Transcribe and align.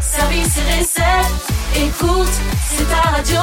service 0.00 0.58
et 0.58 0.78
recettes. 0.78 1.46
Écoute, 1.76 2.28
c'est 2.68 2.88
ta 2.88 3.10
radio. 3.10 3.40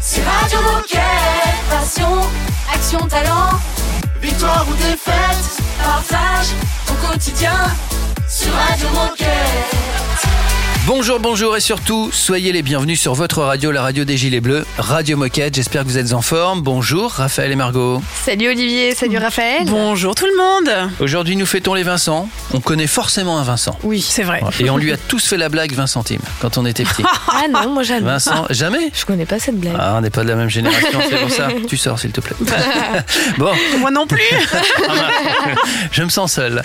C'est 0.00 0.22
Radio 0.22 0.58
Moquette. 0.62 1.00
Passion, 1.68 2.20
action, 2.72 3.06
talent. 3.08 3.58
Victoire 4.20 4.66
ou 4.68 4.74
défaite, 4.74 5.62
partage 5.82 6.48
ton 6.86 6.94
quotidien 7.08 7.56
sur 8.28 8.52
Radio 8.52 8.88
Moquette. 8.90 10.29
Bonjour, 10.92 11.20
bonjour 11.20 11.56
et 11.56 11.60
surtout, 11.60 12.10
soyez 12.12 12.50
les 12.50 12.62
bienvenus 12.62 13.00
sur 13.00 13.14
votre 13.14 13.42
radio, 13.42 13.70
la 13.70 13.80
radio 13.80 14.04
des 14.04 14.16
Gilets 14.16 14.40
Bleus, 14.40 14.66
Radio 14.76 15.16
Moquette. 15.16 15.54
J'espère 15.54 15.84
que 15.84 15.88
vous 15.88 15.98
êtes 15.98 16.12
en 16.12 16.20
forme. 16.20 16.62
Bonjour, 16.62 17.12
Raphaël 17.12 17.52
et 17.52 17.54
Margot. 17.54 18.02
Salut 18.24 18.48
Olivier, 18.48 18.92
salut 18.96 19.18
Raphaël. 19.18 19.66
Bonjour 19.66 20.16
tout 20.16 20.26
le 20.26 20.36
monde. 20.36 20.90
Aujourd'hui, 20.98 21.36
nous 21.36 21.46
fêtons 21.46 21.74
les 21.74 21.84
Vincent. 21.84 22.28
On 22.52 22.58
connaît 22.58 22.88
forcément 22.88 23.38
un 23.38 23.44
Vincent. 23.44 23.78
Oui, 23.84 24.00
c'est 24.00 24.24
vrai. 24.24 24.40
Et 24.58 24.68
on 24.68 24.76
lui 24.78 24.90
a 24.90 24.96
tous 24.96 25.24
fait 25.24 25.36
la 25.36 25.48
blague 25.48 25.72
20 25.72 25.86
centimes 25.86 26.22
quand 26.40 26.58
on 26.58 26.66
était 26.66 26.82
petit. 26.82 27.04
Ah 27.32 27.46
non, 27.48 27.70
moi 27.70 27.84
jamais. 27.84 28.04
Vincent, 28.04 28.46
jamais 28.50 28.90
Je 28.92 29.04
connais 29.06 29.24
pas 29.24 29.38
cette 29.38 29.58
blague. 29.58 29.76
Ah, 29.78 29.94
on 29.96 30.00
n'est 30.00 30.10
pas 30.10 30.24
de 30.24 30.28
la 30.28 30.34
même 30.34 30.50
génération, 30.50 30.98
c'est 31.08 31.16
pour 31.20 31.30
ça. 31.30 31.48
Tu 31.68 31.76
sors, 31.76 31.98
s'il 31.98 32.10
te 32.10 32.20
plaît. 32.20 32.36
bon, 33.38 33.52
Moi 33.78 33.92
non 33.92 34.06
plus. 34.06 34.20
je 35.92 36.02
me 36.02 36.08
sens 36.10 36.32
seul. 36.32 36.60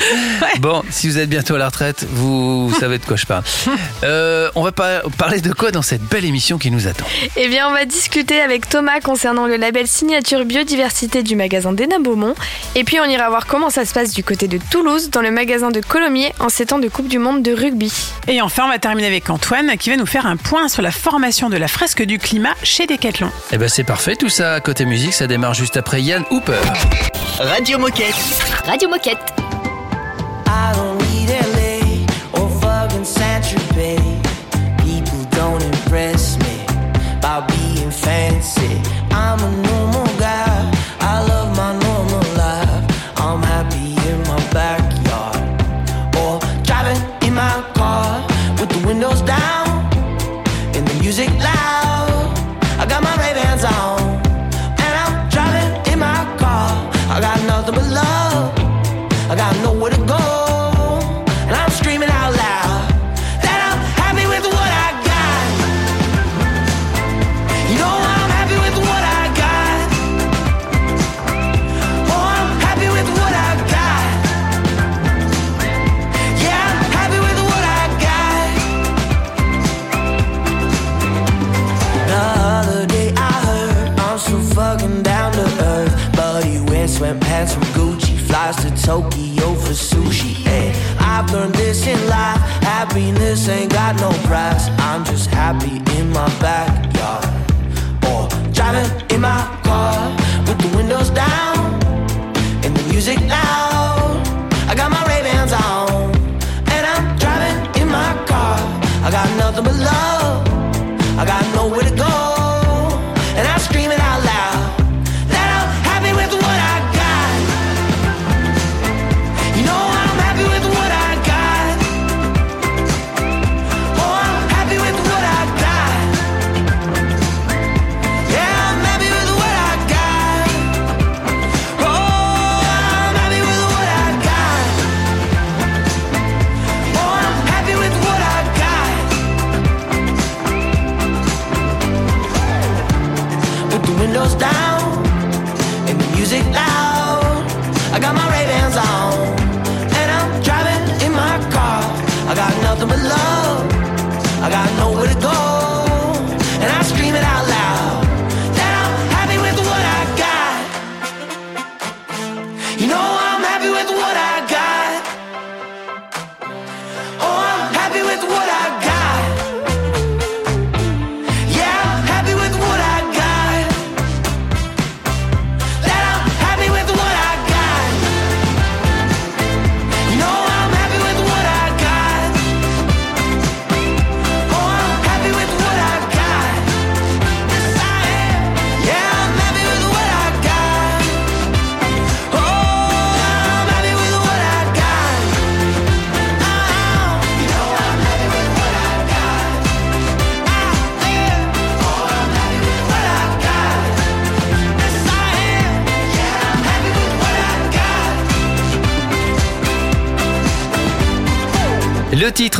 Bon, 0.60 0.82
si 0.90 1.08
vous 1.08 1.20
êtes 1.20 1.30
bientôt 1.30 1.56
à 1.56 1.60
la 1.60 1.68
retraite, 1.68 2.06
vous, 2.10 2.68
vous 2.68 2.80
savez 2.80 2.98
de 2.98 3.06
quoi 3.06 3.16
je 3.16 3.26
parle. 3.28 3.44
Euh, 4.04 4.15
on 4.56 4.64
va 4.64 4.72
pas 4.72 5.02
parler 5.18 5.42
de 5.42 5.52
quoi 5.52 5.72
dans 5.72 5.82
cette 5.82 6.04
belle 6.04 6.26
émission 6.26 6.58
qui 6.58 6.72
nous 6.72 6.88
attend 6.88 7.06
Eh 7.36 7.48
bien, 7.48 7.68
on 7.70 7.74
va 7.74 7.86
discuter 7.86 8.42
avec 8.42 8.70
Thomas 8.70 9.00
concernant 9.00 9.48
le 9.48 9.58
label 9.58 9.88
signature 9.88 10.46
biodiversité 10.46 11.24
du 11.24 11.36
magasin 11.36 11.74
d'Hénin 11.74 12.00
Beaumont. 12.00 12.36
Et 12.76 12.84
puis, 12.84 13.00
on 13.00 13.06
ira 13.06 13.30
voir 13.30 13.46
comment 13.46 13.70
ça 13.70 13.86
se 13.86 13.94
passe 13.94 14.14
du 14.14 14.24
côté 14.24 14.48
de 14.48 14.60
Toulouse, 14.72 15.10
dans 15.10 15.22
le 15.22 15.32
magasin 15.32 15.72
de 15.72 15.82
Colomiers, 15.82 16.34
en 16.40 16.50
ces 16.50 16.66
temps 16.66 16.80
de 16.80 16.88
Coupe 16.88 17.08
du 17.08 17.20
Monde 17.20 17.42
de 17.44 17.54
rugby. 17.54 17.92
Et 18.28 18.42
enfin, 18.42 18.64
on 18.66 18.70
va 18.70 18.80
terminer 18.80 19.08
avec 19.08 19.30
Antoine 19.30 19.78
qui 19.78 19.90
va 19.90 19.96
nous 19.98 20.06
faire 20.06 20.26
un 20.26 20.38
point 20.38 20.68
sur 20.68 20.82
la 20.82 20.92
formation 20.92 21.50
de 21.50 21.58
la 21.58 21.68
fresque 21.68 22.04
du 22.04 22.20
climat 22.20 22.54
chez 22.64 22.86
Decathlon. 22.88 23.32
Eh 23.52 23.58
ben 23.58 23.68
c'est 23.70 23.84
parfait, 23.84 24.16
tout 24.16 24.30
ça 24.30 24.60
côté 24.60 24.86
musique, 24.86 25.14
ça 25.14 25.28
démarre 25.28 25.54
juste 25.54 25.78
après 25.78 26.02
Yann 26.02 26.24
Hooper. 26.32 26.54
Radio 27.40 27.78
Moquette. 27.78 28.16
Radio 28.66 28.90
Moquette. 28.90 29.18
I 30.48 30.74
don't 30.76 30.95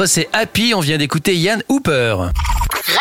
c'est 0.04 0.28
Happy, 0.34 0.74
on 0.74 0.82
vient 0.82 0.98
d'écouter 0.98 1.38
Yann 1.38 1.64
Hooper. 1.70 2.18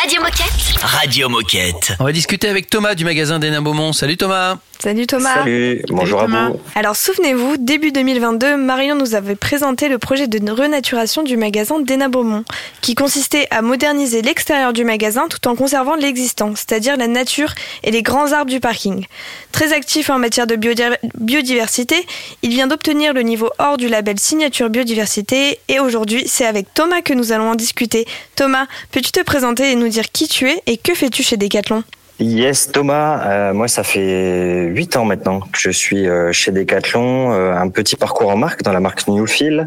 Radio 0.00 0.20
Moquette. 0.20 0.82
Radio 0.82 1.28
Moquette. 1.28 1.92
On 2.00 2.04
va 2.04 2.12
discuter 2.12 2.48
avec 2.48 2.68
Thomas 2.68 2.94
du 2.94 3.04
magasin 3.04 3.38
d'Hénin 3.38 3.62
Beaumont. 3.62 3.92
Salut 3.92 4.16
Thomas 4.16 4.56
Salut 4.82 5.06
Thomas. 5.06 5.34
Salut, 5.36 5.82
bonjour 5.88 6.20
à 6.20 6.24
Thomas. 6.24 6.48
vous. 6.50 6.60
Alors 6.74 6.94
souvenez-vous, 6.96 7.56
début 7.58 7.90
2022, 7.92 8.56
Marion 8.56 8.96
nous 8.96 9.14
avait 9.14 9.36
présenté 9.36 9.88
le 9.88 9.98
projet 9.98 10.26
de 10.26 10.50
renaturation 10.50 11.22
du 11.22 11.36
magasin 11.38 11.78
d'Hénin 11.80 12.10
Beaumont, 12.10 12.44
qui 12.82 12.94
consistait 12.94 13.46
à 13.50 13.62
moderniser 13.62 14.20
l'extérieur 14.20 14.72
du 14.74 14.84
magasin 14.84 15.26
tout 15.30 15.46
en 15.48 15.54
conservant 15.54 15.94
l'existant, 15.94 16.52
c'est-à-dire 16.54 16.96
la 16.98 17.06
nature 17.06 17.54
et 17.82 17.92
les 17.92 18.02
grands 18.02 18.32
arbres 18.32 18.50
du 18.50 18.60
parking. 18.60 19.06
Très 19.52 19.72
actif 19.72 20.10
en 20.10 20.18
matière 20.18 20.46
de 20.46 20.56
biodi- 20.56 20.98
biodiversité, 21.18 22.04
il 22.42 22.50
vient 22.50 22.66
d'obtenir 22.66 23.14
le 23.14 23.22
niveau 23.22 23.50
hors 23.58 23.78
du 23.78 23.88
label 23.88 24.18
signature 24.18 24.68
biodiversité 24.68 25.60
et 25.68 25.78
aujourd'hui 25.80 26.24
c'est 26.26 26.44
avec 26.46 26.74
Thomas 26.74 27.00
que 27.00 27.14
nous 27.14 27.32
allons 27.32 27.50
en 27.50 27.54
discuter. 27.54 28.06
Thomas, 28.36 28.66
peux-tu 28.90 29.12
te 29.12 29.20
présenter 29.22 29.70
et 29.70 29.76
nous 29.76 29.83
dire 29.88 30.10
qui 30.12 30.28
tu 30.28 30.48
es 30.48 30.62
et 30.66 30.76
que 30.76 30.94
fais-tu 30.94 31.22
chez 31.22 31.36
Decathlon? 31.36 31.82
Yes, 32.20 32.70
Thomas, 32.70 33.26
euh, 33.26 33.52
moi 33.52 33.66
ça 33.66 33.82
fait 33.82 34.66
huit 34.66 34.96
ans 34.96 35.04
maintenant 35.04 35.40
que 35.40 35.58
je 35.58 35.70
suis 35.70 36.08
euh, 36.08 36.30
chez 36.30 36.52
Decathlon, 36.52 37.32
euh, 37.32 37.52
un 37.52 37.68
petit 37.68 37.96
parcours 37.96 38.30
en 38.30 38.36
marque 38.36 38.62
dans 38.62 38.72
la 38.72 38.78
marque 38.78 39.08
Newfield. 39.08 39.66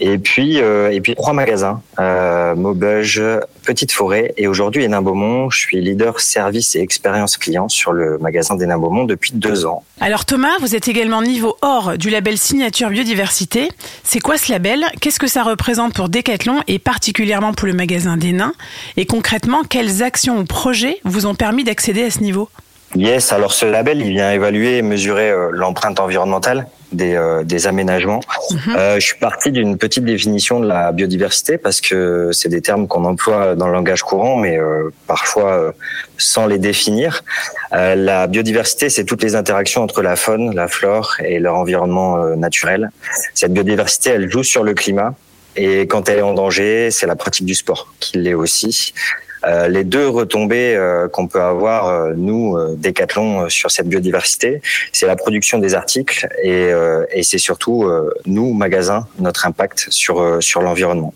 Et 0.00 0.18
puis, 0.18 0.60
euh, 0.60 0.90
et 0.90 1.00
puis 1.00 1.14
trois 1.14 1.32
magasins, 1.32 1.80
euh, 1.98 2.54
Maubeuge, 2.54 3.22
Petite 3.64 3.92
Forêt 3.92 4.34
et 4.36 4.46
aujourd'hui 4.46 4.84
Hénin 4.84 5.02
Beaumont. 5.02 5.50
Je 5.50 5.58
suis 5.58 5.80
leader 5.80 6.20
service 6.20 6.76
et 6.76 6.80
expérience 6.80 7.36
client 7.36 7.68
sur 7.68 7.92
le 7.92 8.18
magasin 8.18 8.56
d'Hénin 8.56 8.78
Beaumont 8.78 9.04
depuis 9.04 9.32
deux 9.32 9.64
ans. 9.66 9.84
Alors 10.00 10.24
Thomas, 10.24 10.52
vous 10.60 10.74
êtes 10.74 10.88
également 10.88 11.22
niveau 11.22 11.56
or 11.62 11.96
du 11.96 12.10
label 12.10 12.36
Signature 12.36 12.90
Biodiversité. 12.90 13.70
C'est 14.04 14.20
quoi 14.20 14.36
ce 14.36 14.52
label? 14.52 14.84
Qu'est-ce 15.00 15.18
que 15.18 15.26
ça 15.26 15.42
représente 15.42 15.94
pour 15.94 16.08
Decathlon 16.08 16.60
et 16.68 16.78
particulièrement 16.78 17.54
pour 17.54 17.66
le 17.66 17.74
magasin 17.74 18.16
d'Hénin? 18.16 18.52
Et 18.96 19.06
concrètement, 19.06 19.62
quelles 19.62 20.02
actions 20.02 20.38
ou 20.38 20.44
projets 20.44 20.98
vous 21.04 21.26
ont 21.26 21.34
permis 21.34 21.64
d'accéder 21.64 22.04
à 22.04 22.10
ce 22.10 22.20
niveau? 22.20 22.48
Yes, 22.96 23.32
alors 23.32 23.52
ce 23.52 23.66
label, 23.66 24.00
il 24.00 24.10
vient 24.10 24.32
évaluer 24.32 24.78
et 24.78 24.82
mesurer 24.82 25.30
euh, 25.30 25.50
l'empreinte 25.52 26.00
environnementale 26.00 26.66
des, 26.92 27.14
euh, 27.14 27.44
des 27.44 27.66
aménagements. 27.66 28.20
Euh, 28.68 28.94
je 28.94 29.00
suis 29.00 29.18
parti 29.18 29.52
d'une 29.52 29.76
petite 29.76 30.04
définition 30.04 30.60
de 30.60 30.66
la 30.66 30.92
biodiversité 30.92 31.58
parce 31.58 31.80
que 31.80 32.30
c'est 32.32 32.48
des 32.48 32.62
termes 32.62 32.86
qu'on 32.88 33.04
emploie 33.04 33.54
dans 33.54 33.66
le 33.66 33.72
langage 33.74 34.02
courant, 34.02 34.36
mais 34.36 34.58
euh, 34.58 34.90
parfois 35.06 35.74
sans 36.16 36.46
les 36.46 36.58
définir. 36.58 37.22
La 37.72 38.26
biodiversité, 38.26 38.88
c'est 38.88 39.04
toutes 39.04 39.22
les 39.22 39.34
interactions 39.34 39.82
entre 39.82 40.00
la 40.00 40.16
faune, 40.16 40.54
la 40.54 40.68
flore 40.68 41.16
et 41.22 41.38
leur 41.38 41.56
environnement 41.56 42.16
naturel. 42.36 42.90
Cette 43.34 43.52
biodiversité, 43.52 44.10
elle 44.10 44.30
joue 44.30 44.42
sur 44.42 44.62
le 44.62 44.72
climat. 44.72 45.14
Et 45.56 45.86
quand 45.86 46.08
elle 46.08 46.18
est 46.18 46.22
en 46.22 46.34
danger, 46.34 46.90
c'est 46.90 47.06
la 47.06 47.16
pratique 47.16 47.46
du 47.46 47.54
sport 47.54 47.92
qui 48.00 48.18
l'est 48.18 48.34
aussi. 48.34 48.94
Euh, 49.46 49.68
les 49.68 49.84
deux 49.84 50.08
retombées 50.08 50.74
euh, 50.74 51.08
qu'on 51.08 51.28
peut 51.28 51.40
avoir, 51.40 51.86
euh, 51.88 52.12
nous, 52.16 52.56
euh, 52.56 52.74
Decathlon, 52.76 53.42
euh, 53.44 53.48
sur 53.48 53.70
cette 53.70 53.86
biodiversité, 53.88 54.60
c'est 54.92 55.06
la 55.06 55.14
production 55.16 55.58
des 55.58 55.74
articles 55.74 56.26
et, 56.42 56.70
et 57.12 57.22
c'est 57.22 57.38
surtout, 57.38 57.88
nous, 58.26 58.52
magasins, 58.52 59.06
notre 59.18 59.46
impact 59.46 59.86
sur, 59.90 60.42
sur 60.42 60.62
l'environnement. 60.62 61.14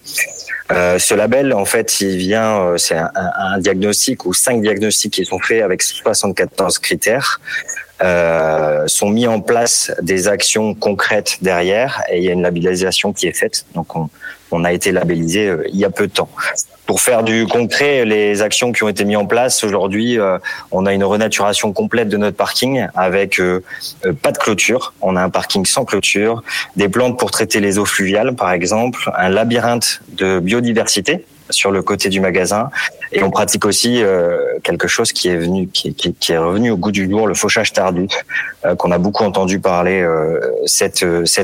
Ce 0.71 1.15
label, 1.15 1.53
en 1.53 1.65
fait, 1.65 2.01
il 2.01 2.17
vient, 2.17 2.75
c'est 2.77 2.97
un- 2.97 3.11
un 3.15 3.59
diagnostic 3.59 4.25
ou 4.27 4.33
cinq 4.33 4.63
diagnostics 4.63 5.13
qui 5.15 5.25
sont 5.25 5.41
faits 5.41 5.63
avec 5.63 5.83
74 5.83 6.79
critères. 6.79 7.41
Euh, 8.03 8.85
sont 8.87 9.11
mis 9.11 9.27
en 9.27 9.41
place 9.41 9.93
des 10.01 10.27
actions 10.27 10.75
concrètes 10.75 11.37
derrière 11.43 12.03
et 12.11 12.17
il 12.17 12.25
y 12.25 12.31
a 12.31 12.33
une 12.33 12.41
labellisation 12.41 13.13
qui 13.13 13.27
est 13.27 13.37
faite. 13.37 13.67
Donc 13.75 13.95
on, 13.95 14.09
on 14.53 14.65
a 14.65 14.73
été 14.73 14.91
labellisé 14.91 15.49
euh, 15.49 15.65
il 15.71 15.79
y 15.79 15.85
a 15.85 15.91
peu 15.91 16.07
de 16.07 16.13
temps. 16.13 16.31
Pour 16.91 17.01
faire 17.01 17.23
du 17.23 17.47
concret, 17.47 18.05
les 18.05 18.43
actions 18.43 18.73
qui 18.73 18.83
ont 18.83 18.89
été 18.89 19.05
mises 19.05 19.17
en 19.17 19.25
place 19.25 19.63
aujourd'hui, 19.63 20.19
euh, 20.19 20.39
on 20.73 20.87
a 20.87 20.93
une 20.93 21.05
renaturation 21.05 21.73
complète 21.73 22.09
de 22.09 22.17
notre 22.17 22.37
parking 22.37 22.89
avec 22.97 23.39
euh, 23.39 23.63
euh, 24.07 24.13
pas 24.13 24.33
de 24.33 24.39
clôture. 24.39 24.93
On 25.01 25.15
a 25.15 25.23
un 25.23 25.31
parking 25.31 25.65
sans 25.65 25.85
clôture, 25.85 26.43
des 26.75 26.89
plantes 26.89 27.17
pour 27.17 27.31
traiter 27.31 27.61
les 27.61 27.79
eaux 27.79 27.85
fluviales, 27.85 28.35
par 28.35 28.51
exemple, 28.51 29.09
un 29.17 29.29
labyrinthe 29.29 30.03
de 30.09 30.41
biodiversité 30.41 31.25
sur 31.51 31.71
le 31.71 31.81
côté 31.83 32.09
du 32.09 32.19
magasin 32.21 32.71
et 33.13 33.25
on 33.25 33.31
pratique 33.31 33.67
aussi 33.67 34.05
quelque 34.63 34.87
chose 34.87 35.11
qui 35.11 35.27
est 35.27 35.37
revenu 36.39 36.71
au 36.71 36.77
goût 36.77 36.93
du 36.93 37.11
jour 37.11 37.27
le 37.27 37.35
fauchage 37.35 37.73
tardif 37.73 38.13
qu'on 38.79 38.93
a 38.93 38.99
beaucoup 38.99 39.25
entendu 39.25 39.59
parler 39.59 40.07
cet 40.67 41.03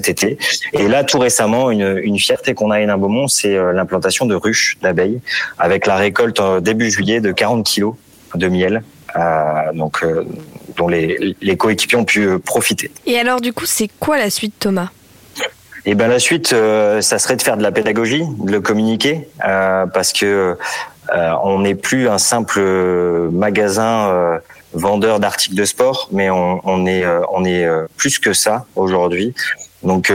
été 0.08 0.38
et 0.74 0.86
là 0.86 1.02
tout 1.02 1.18
récemment 1.18 1.72
une, 1.72 2.18
fierté 2.20 2.54
qu'on 2.54 2.70
a 2.70 2.78
à 2.78 2.96
Beaumont 2.96 3.26
c'est 3.26 3.56
l'implantation 3.72 4.26
de 4.26 4.36
ruches 4.36 4.78
d'abeilles 4.80 5.18
avec 5.58 5.86
la 5.86 5.96
récolte 5.96 6.40
euh, 6.40 6.60
début 6.60 6.90
juillet 6.90 7.20
de 7.20 7.32
40 7.32 7.64
kilos 7.64 7.94
de 8.34 8.48
miel 8.48 8.82
euh, 9.16 9.72
donc 9.72 10.02
euh, 10.02 10.24
dont 10.76 10.88
les, 10.88 11.36
les 11.40 11.56
coéquipiers 11.56 11.96
ont 11.96 12.04
pu 12.04 12.38
profiter. 12.38 12.90
Et 13.06 13.18
alors 13.18 13.40
du 13.40 13.52
coup, 13.52 13.64
c'est 13.64 13.88
quoi 13.98 14.18
la 14.18 14.30
suite, 14.30 14.54
Thomas? 14.58 14.88
Et 15.86 15.94
ben 15.94 16.08
la 16.08 16.18
suite, 16.18 16.52
euh, 16.52 17.00
ça 17.00 17.18
serait 17.18 17.36
de 17.36 17.42
faire 17.42 17.56
de 17.56 17.62
la 17.62 17.72
pédagogie, 17.72 18.24
de 18.40 18.50
le 18.50 18.60
communiquer, 18.60 19.28
parce 19.38 20.12
que 20.12 20.58
on 21.42 21.60
n'est 21.60 21.76
plus 21.76 22.08
un 22.08 22.18
simple 22.18 22.60
magasin 23.30 24.40
vendeur 24.72 25.20
d'articles 25.20 25.54
de 25.54 25.64
sport, 25.64 26.08
mais 26.10 26.28
on, 26.28 26.60
on 26.64 26.86
est 26.86 27.04
on 27.30 27.44
est 27.44 27.64
plus 27.96 28.18
que 28.18 28.32
ça 28.32 28.66
aujourd'hui. 28.74 29.32
Donc, 29.84 30.12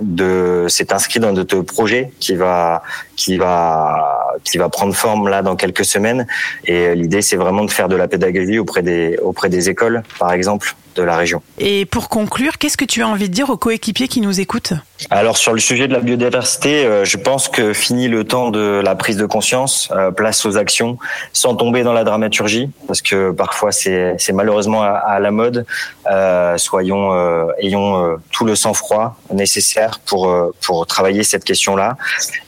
de, 0.00 0.64
c'est 0.68 0.92
inscrit 0.94 1.20
dans 1.20 1.32
notre 1.32 1.60
projet 1.60 2.10
qui 2.20 2.34
va 2.34 2.82
qui 3.16 3.36
va 3.36 4.38
qui 4.44 4.58
va 4.58 4.68
prendre 4.68 4.94
forme 4.94 5.28
là 5.28 5.42
dans 5.42 5.56
quelques 5.56 5.84
semaines. 5.84 6.26
Et 6.66 6.94
l'idée, 6.94 7.22
c'est 7.22 7.36
vraiment 7.36 7.64
de 7.64 7.70
faire 7.70 7.88
de 7.88 7.96
la 7.96 8.08
pédagogie 8.08 8.58
auprès 8.58 8.82
des 8.82 9.18
auprès 9.22 9.48
des 9.48 9.68
écoles, 9.68 10.02
par 10.18 10.32
exemple, 10.32 10.74
de 10.96 11.02
la 11.02 11.16
région. 11.16 11.42
Et 11.58 11.86
pour 11.86 12.08
conclure, 12.08 12.58
qu'est-ce 12.58 12.76
que 12.76 12.84
tu 12.84 13.02
as 13.02 13.08
envie 13.08 13.28
de 13.28 13.34
dire 13.34 13.50
aux 13.50 13.56
coéquipiers 13.56 14.08
qui 14.08 14.20
nous 14.20 14.40
écoutent? 14.40 14.74
Alors 15.10 15.36
sur 15.36 15.52
le 15.52 15.58
sujet 15.60 15.88
de 15.88 15.92
la 15.92 16.00
biodiversité, 16.00 16.84
euh, 16.84 17.04
je 17.04 17.16
pense 17.16 17.48
que 17.48 17.72
fini 17.72 18.06
le 18.08 18.24
temps 18.24 18.50
de 18.50 18.80
la 18.82 18.94
prise 18.94 19.16
de 19.16 19.26
conscience, 19.26 19.88
euh, 19.92 20.12
place 20.12 20.46
aux 20.46 20.56
actions, 20.56 20.98
sans 21.32 21.56
tomber 21.56 21.82
dans 21.82 21.92
la 21.92 22.04
dramaturgie, 22.04 22.70
parce 22.86 23.02
que 23.02 23.32
parfois 23.32 23.72
c'est 23.72 24.14
c'est 24.18 24.32
malheureusement 24.32 24.82
à, 24.82 24.90
à 24.90 25.18
la 25.18 25.30
mode. 25.30 25.66
Euh, 26.10 26.58
soyons 26.58 27.12
euh, 27.12 27.46
ayons 27.58 28.04
euh, 28.04 28.16
tout 28.30 28.44
le 28.44 28.54
sang-froid 28.54 29.16
nécessaire 29.32 30.00
pour 30.06 30.28
euh, 30.28 30.54
pour 30.64 30.86
travailler 30.86 31.24
cette 31.24 31.44
question-là. 31.44 31.96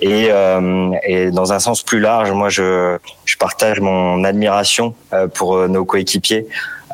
Et 0.01 0.29
euh, 0.31 0.56
et 1.03 1.31
dans 1.31 1.53
un 1.53 1.59
sens 1.59 1.83
plus 1.83 2.01
large, 2.01 2.31
moi 2.33 2.49
je 2.49 2.99
je 3.25 3.37
partage 3.37 3.81
mon 3.81 4.25
admiration 4.25 4.95
euh, 5.13 5.29
pour 5.29 5.57
euh, 5.57 5.69
nos 5.69 5.85
coéquipiers 5.85 6.47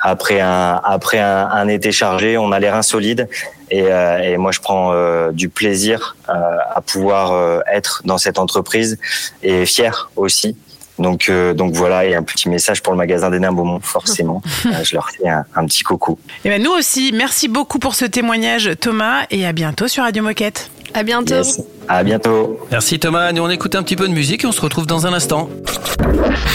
après 0.03 0.41
un 0.41 0.81
après 0.83 1.21
un, 1.21 1.49
un 1.49 1.69
été 1.69 1.93
chargé, 1.93 2.37
on 2.37 2.51
a 2.53 2.59
l'air 2.59 2.75
insolide 2.75 3.29
et, 3.71 3.85
euh, 3.85 4.19
et 4.19 4.37
moi 4.37 4.51
je 4.51 4.61
prends 4.61 4.93
euh, 4.93 5.31
du 5.31 5.49
plaisir 5.49 6.17
euh, 6.29 6.33
à 6.75 6.81
pouvoir 6.81 7.33
euh, 7.33 7.61
être 7.73 8.03
dans 8.05 8.19
cette 8.19 8.39
entreprise 8.39 8.99
et 9.43 9.65
fier 9.65 10.11
aussi. 10.17 10.57
Donc 11.03 11.29
euh, 11.29 11.53
donc 11.53 11.75
voilà 11.75 12.05
et 12.07 12.15
un 12.15 12.23
petit 12.23 12.49
message 12.49 12.81
pour 12.83 12.93
le 12.93 12.99
magasin 12.99 13.29
des 13.31 13.39
Nains 13.41 13.53
Beaumont 13.53 13.81
forcément. 13.83 14.41
Euh, 14.67 14.85
je 14.85 14.95
leur 14.95 15.11
fais 15.11 15.29
un, 15.29 15.45
un 15.57 15.67
petit 15.67 15.83
coucou. 15.83 16.19
Et 16.45 16.49
ben 16.49 16.63
nous 16.63 16.71
aussi, 16.71 17.11
merci 17.13 17.49
beaucoup 17.49 17.79
pour 17.81 17.95
ce 17.95 18.05
témoignage 18.05 18.71
Thomas 18.81 19.25
et 19.31 19.45
à 19.45 19.53
bientôt 19.53 19.89
sur 19.89 20.05
Radio 20.05 20.23
Moquette. 20.23 20.71
À 20.95 21.03
bientôt. 21.03 21.35
Yes. 21.35 21.61
À 21.89 22.05
bientôt. 22.05 22.61
Merci 22.71 23.01
Thomas, 23.01 23.33
nous 23.33 23.43
on 23.43 23.51
écoute 23.51 23.75
un 23.75 23.83
petit 23.83 23.97
peu 23.97 24.07
de 24.07 24.13
musique 24.13 24.45
et 24.45 24.47
on 24.47 24.53
se 24.53 24.61
retrouve 24.61 24.87
dans 24.87 25.07
un 25.07 25.13
instant. 25.13 25.51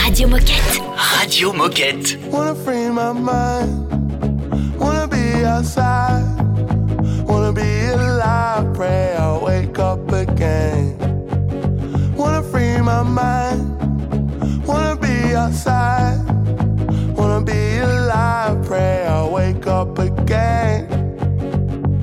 Radio 0.05 0.27
Moquette. 0.29 0.81
Radio 0.95 1.51
Moquette. 1.53 2.17
Wanna 2.31 2.55
free 2.55 2.89
my 2.89 3.13
mind. 3.13 3.87
Wanna 4.79 5.07
be 5.07 5.43
outside. 5.45 6.23
Wanna 7.27 7.51
be 7.51 7.91
alive. 7.93 8.73
Pray 8.73 9.15
I'll 9.17 9.43
wake 9.43 9.77
up 9.79 10.11
again. 10.13 10.95
Wanna 12.15 12.41
free 12.41 12.77
my 12.81 13.03
mind. 13.03 13.76
Outside. 15.47 16.19
Wanna 17.15 17.41
be 17.41 17.77
alive. 17.77 18.65
Pray 18.65 19.05
I'll 19.05 19.31
wake 19.31 19.65
up 19.65 19.97
again. 19.97 20.89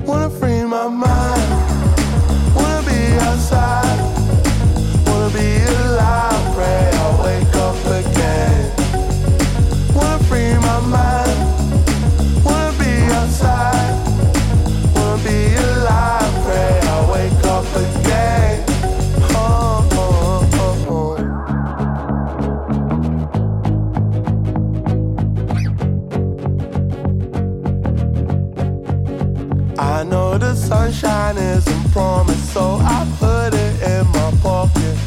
Wanna 0.03 0.31
free 0.31 0.63
my 0.63 0.87
mind. 0.87 1.34
Sunshine 30.65 31.37
isn't 31.37 31.91
promised, 31.91 32.51
so 32.51 32.79
I 32.81 33.07
put 33.19 33.53
it 33.53 33.81
in 33.83 34.07
my 34.07 34.31
pocket. 34.41 34.97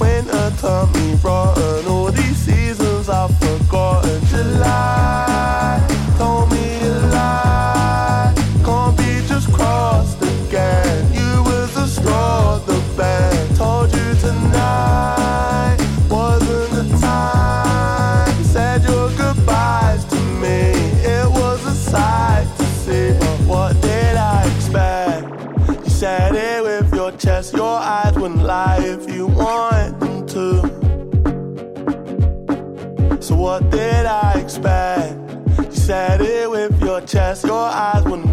Winter 0.00 0.52
turned 0.60 0.92
me 0.94 1.07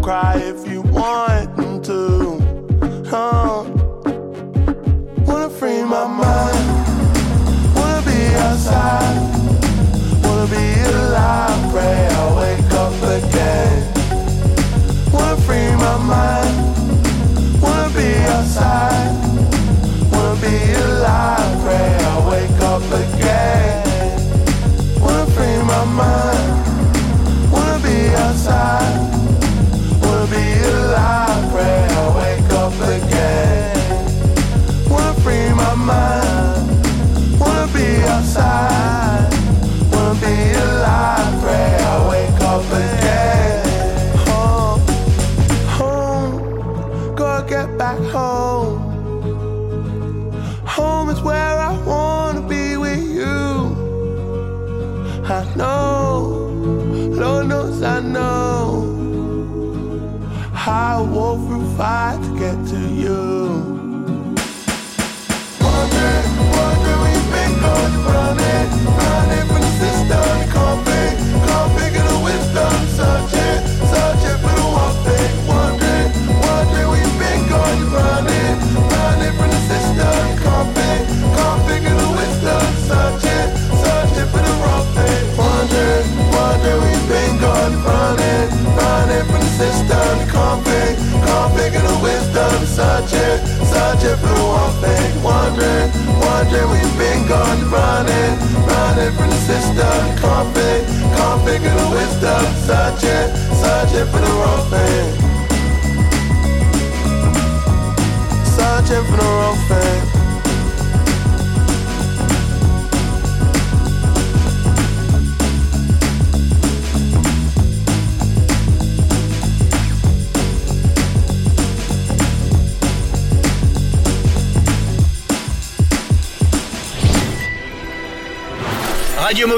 cry 0.06 0.36
if 0.38 0.68
you 0.72 0.84
want 0.84 1.56
them 1.58 1.82
to. 1.82 2.38
Huh? 3.10 3.64
Wanna 5.26 5.50
free 5.50 5.82
my 5.82 6.06
mind. 6.06 6.66
Wanna 7.76 8.02
be 8.06 8.20
outside. 8.46 9.18
Wanna 10.24 10.46
be 10.58 10.66
alive. 10.94 11.60
Pray 11.74 11.98
I 12.22 12.26
wake 12.42 12.72
up 12.84 12.98
again. 13.18 13.78
Wanna 15.12 15.42
free 15.48 15.72
my 15.86 15.98
mind. 16.14 16.54
Wanna 17.64 17.90
be 17.98 18.10
outside. 18.36 19.10
Wanna 20.12 20.40
be 20.40 20.56
alive. 20.86 21.52
Pray 21.64 21.90
I 22.12 22.16
wake 22.30 22.62
up 22.74 22.86
again. 23.04 23.82
Wanna 25.02 25.26
free 25.36 25.58
my 25.72 25.84
mind. 26.00 27.52
Wanna 27.52 27.80
be 27.80 27.98
outside. 28.24 29.05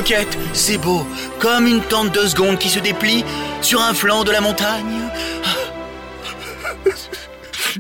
T'inquiète, 0.08 0.38
c'est 0.54 0.78
beau, 0.78 1.06
comme 1.38 1.68
une 1.68 1.82
tente 1.82 2.14
de 2.14 2.26
secondes 2.26 2.58
qui 2.58 2.70
se 2.70 2.80
déplie 2.80 3.26
sur 3.62 3.82
un 3.82 3.94
flanc 3.94 4.24
de 4.24 4.32
la 4.32 4.40
montagne. 4.40 5.02
Ah. 5.44 6.90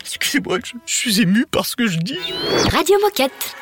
Excusez-moi, 0.02 0.58
je, 0.62 0.74
je, 0.86 0.94
suis 0.94 1.22
ému 1.22 1.46
par 1.46 1.66
ce 1.66 1.78
que 1.78 1.88
je 1.88 1.98
dis. 2.00 2.20
Radio 2.70 2.98
Moquette. 3.02 3.56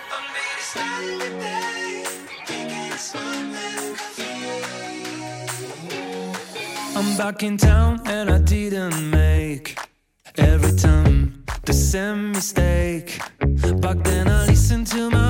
I'm 6.96 7.16
back 7.18 7.44
in 7.44 7.58
town 7.58 8.02
and 8.08 8.32
I 8.32 8.40
didn't 8.40 9.12
make 9.12 9.78
every 10.40 10.76
time 10.76 11.44
the 11.66 11.74
same 11.74 12.32
mistake. 12.32 13.20
Back 13.80 14.04
then 14.04 14.28
I 14.28 14.48
listened 14.48 14.88
to 14.88 15.12
my 15.12 15.25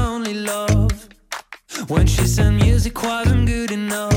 When 1.88 2.08
she 2.08 2.26
said 2.26 2.54
music 2.54 3.04
wasn't 3.04 3.46
good 3.46 3.70
enough. 3.70 4.15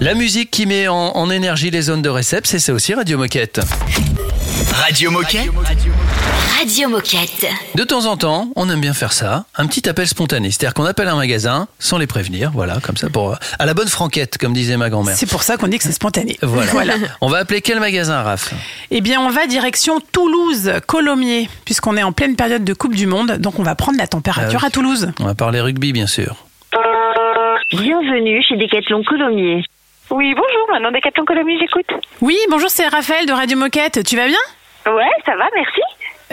La 0.00 0.14
musique 0.14 0.50
qui 0.50 0.66
met 0.66 0.88
en, 0.88 1.30
énergie 1.30 1.70
les 1.70 1.82
zones 1.82 2.02
de 2.02 2.08
réception, 2.08 2.50
c'est 2.52 2.58
ça 2.58 2.72
aussi 2.72 2.94
Radio 2.94 3.18
Moquette. 3.18 3.60
Radio 4.64 5.10
Moquette. 5.10 5.50
Radio 6.58 6.88
Moquette. 6.88 7.46
De 7.74 7.84
temps 7.84 8.06
en 8.06 8.16
temps, 8.16 8.48
on 8.56 8.70
aime 8.70 8.80
bien 8.80 8.94
faire 8.94 9.12
ça, 9.12 9.44
un 9.56 9.66
petit 9.66 9.86
appel 9.86 10.06
spontané. 10.08 10.50
C'est-à-dire 10.50 10.72
qu'on 10.72 10.86
appelle 10.86 11.08
un 11.08 11.16
magasin 11.16 11.68
sans 11.78 11.98
les 11.98 12.06
prévenir, 12.06 12.52
voilà, 12.54 12.78
comme 12.82 12.96
ça, 12.96 13.10
pour 13.10 13.36
à 13.58 13.66
la 13.66 13.74
bonne 13.74 13.88
franquette, 13.88 14.38
comme 14.38 14.54
disait 14.54 14.78
ma 14.78 14.88
grand-mère. 14.88 15.14
C'est 15.14 15.28
pour 15.28 15.42
ça 15.42 15.58
qu'on 15.58 15.66
dit 15.68 15.76
que 15.76 15.84
c'est 15.84 15.92
spontané. 15.92 16.38
Voilà. 16.42 16.94
On 17.20 17.28
va 17.28 17.38
appeler 17.38 17.60
quel 17.60 17.80
magasin, 17.80 18.22
Raph? 18.22 18.54
Eh 18.90 19.02
bien, 19.02 19.20
on 19.20 19.28
va 19.28 19.46
direction 19.46 20.00
Toulouse, 20.12 20.72
Colomiers, 20.86 21.50
puisqu'on 21.66 21.96
est 21.98 22.02
en 22.02 22.12
pleine 22.12 22.34
période 22.34 22.64
de 22.64 22.72
Coupe 22.72 22.94
du 22.94 23.06
Monde, 23.06 23.32
donc 23.38 23.58
on 23.58 23.62
va 23.62 23.74
prendre 23.74 23.98
la 23.98 24.06
température 24.06 24.60
Ah 24.60 24.62
oui. 24.62 24.68
à 24.68 24.70
Toulouse. 24.70 25.10
On 25.20 25.24
va 25.24 25.34
parler 25.34 25.60
rugby, 25.60 25.92
bien 25.92 26.06
sûr. 26.06 26.36
Bienvenue 27.72 28.42
chez 28.42 28.56
Decathlon 28.56 29.02
Colomiers. 29.04 29.64
Oui, 30.16 30.34
bonjour, 30.34 30.70
maintenant 30.70 30.90
Decathlon 30.92 31.26
Colomiers, 31.26 31.58
j'écoute. 31.60 31.90
Oui, 32.22 32.38
bonjour, 32.48 32.70
c'est 32.70 32.88
Raphaël 32.88 33.26
de 33.26 33.32
Radio 33.32 33.58
Moquette. 33.58 34.02
Tu 34.02 34.16
vas 34.16 34.26
bien? 34.26 34.38
Ouais, 34.86 35.10
ça 35.26 35.36
va, 35.36 35.44
merci. 35.54 35.80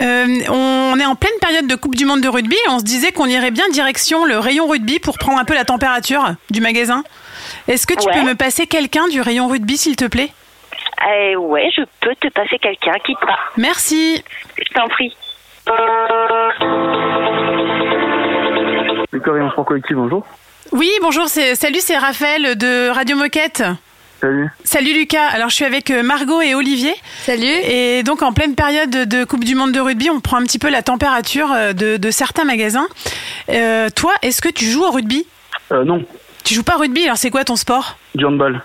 Euh, 0.00 0.50
on 0.50 0.98
est 0.98 1.04
en 1.04 1.14
pleine 1.14 1.38
période 1.38 1.66
de 1.66 1.74
Coupe 1.74 1.94
du 1.94 2.06
Monde 2.06 2.22
de 2.22 2.28
rugby 2.28 2.56
et 2.56 2.70
on 2.70 2.78
se 2.78 2.84
disait 2.84 3.12
qu'on 3.12 3.26
irait 3.26 3.50
bien 3.50 3.68
direction 3.68 4.24
le 4.24 4.38
rayon 4.38 4.66
rugby 4.66 5.00
pour 5.00 5.18
prendre 5.18 5.38
un 5.38 5.44
peu 5.44 5.52
la 5.54 5.66
température 5.66 6.24
du 6.50 6.62
magasin. 6.62 7.04
Est-ce 7.68 7.86
que 7.86 7.92
tu 7.92 8.08
Ouais. 8.08 8.14
peux 8.14 8.22
me 8.26 8.34
passer 8.34 8.66
quelqu'un 8.66 9.06
du 9.08 9.20
rayon 9.20 9.48
rugby, 9.48 9.76
s'il 9.76 9.96
te 9.96 10.06
plaît? 10.06 10.30
Euh, 11.06 11.34
ouais, 11.36 11.68
je 11.76 11.82
peux 12.00 12.14
te 12.16 12.28
passer 12.28 12.56
quelqu'un, 12.58 12.94
quitte 13.04 13.20
pas. 13.20 13.38
Merci. 13.58 14.24
Je 14.56 14.72
t'en 14.74 14.88
prie. 14.88 15.14
Victorien 19.12 19.50
Sport 19.50 19.66
Collectif, 19.66 19.96
bonjour. 19.96 20.24
Oui, 20.74 20.90
bonjour, 21.00 21.28
c'est, 21.28 21.54
salut, 21.54 21.78
c'est 21.80 21.96
Raphaël 21.96 22.58
de 22.58 22.88
Radio 22.88 23.16
Moquette. 23.16 23.62
Salut. 24.20 24.48
Salut 24.64 24.92
Lucas, 24.92 25.24
alors 25.28 25.48
je 25.48 25.54
suis 25.54 25.64
avec 25.64 25.88
euh, 25.92 26.02
Margot 26.02 26.40
et 26.40 26.56
Olivier. 26.56 26.92
Salut. 27.24 27.46
Et 27.46 28.02
donc 28.02 28.22
en 28.22 28.32
pleine 28.32 28.56
période 28.56 28.90
de 28.90 29.22
Coupe 29.22 29.44
du 29.44 29.54
Monde 29.54 29.70
de 29.70 29.78
rugby, 29.78 30.10
on 30.10 30.18
prend 30.18 30.38
un 30.38 30.42
petit 30.42 30.58
peu 30.58 30.68
la 30.70 30.82
température 30.82 31.52
euh, 31.52 31.72
de, 31.74 31.96
de 31.96 32.10
certains 32.10 32.42
magasins. 32.42 32.88
Euh, 33.50 33.88
toi, 33.94 34.14
est-ce 34.22 34.42
que 34.42 34.48
tu 34.48 34.64
joues 34.64 34.82
au 34.82 34.90
rugby? 34.90 35.24
Euh, 35.70 35.84
non, 35.84 36.04
Tu 36.42 36.54
joues 36.54 36.64
pas 36.64 36.74
au 36.74 36.80
rugby, 36.80 37.04
alors 37.04 37.18
c'est 37.18 37.30
quoi 37.30 37.44
ton 37.44 37.54
sport? 37.54 37.96
Du 38.16 38.24
handball. 38.24 38.60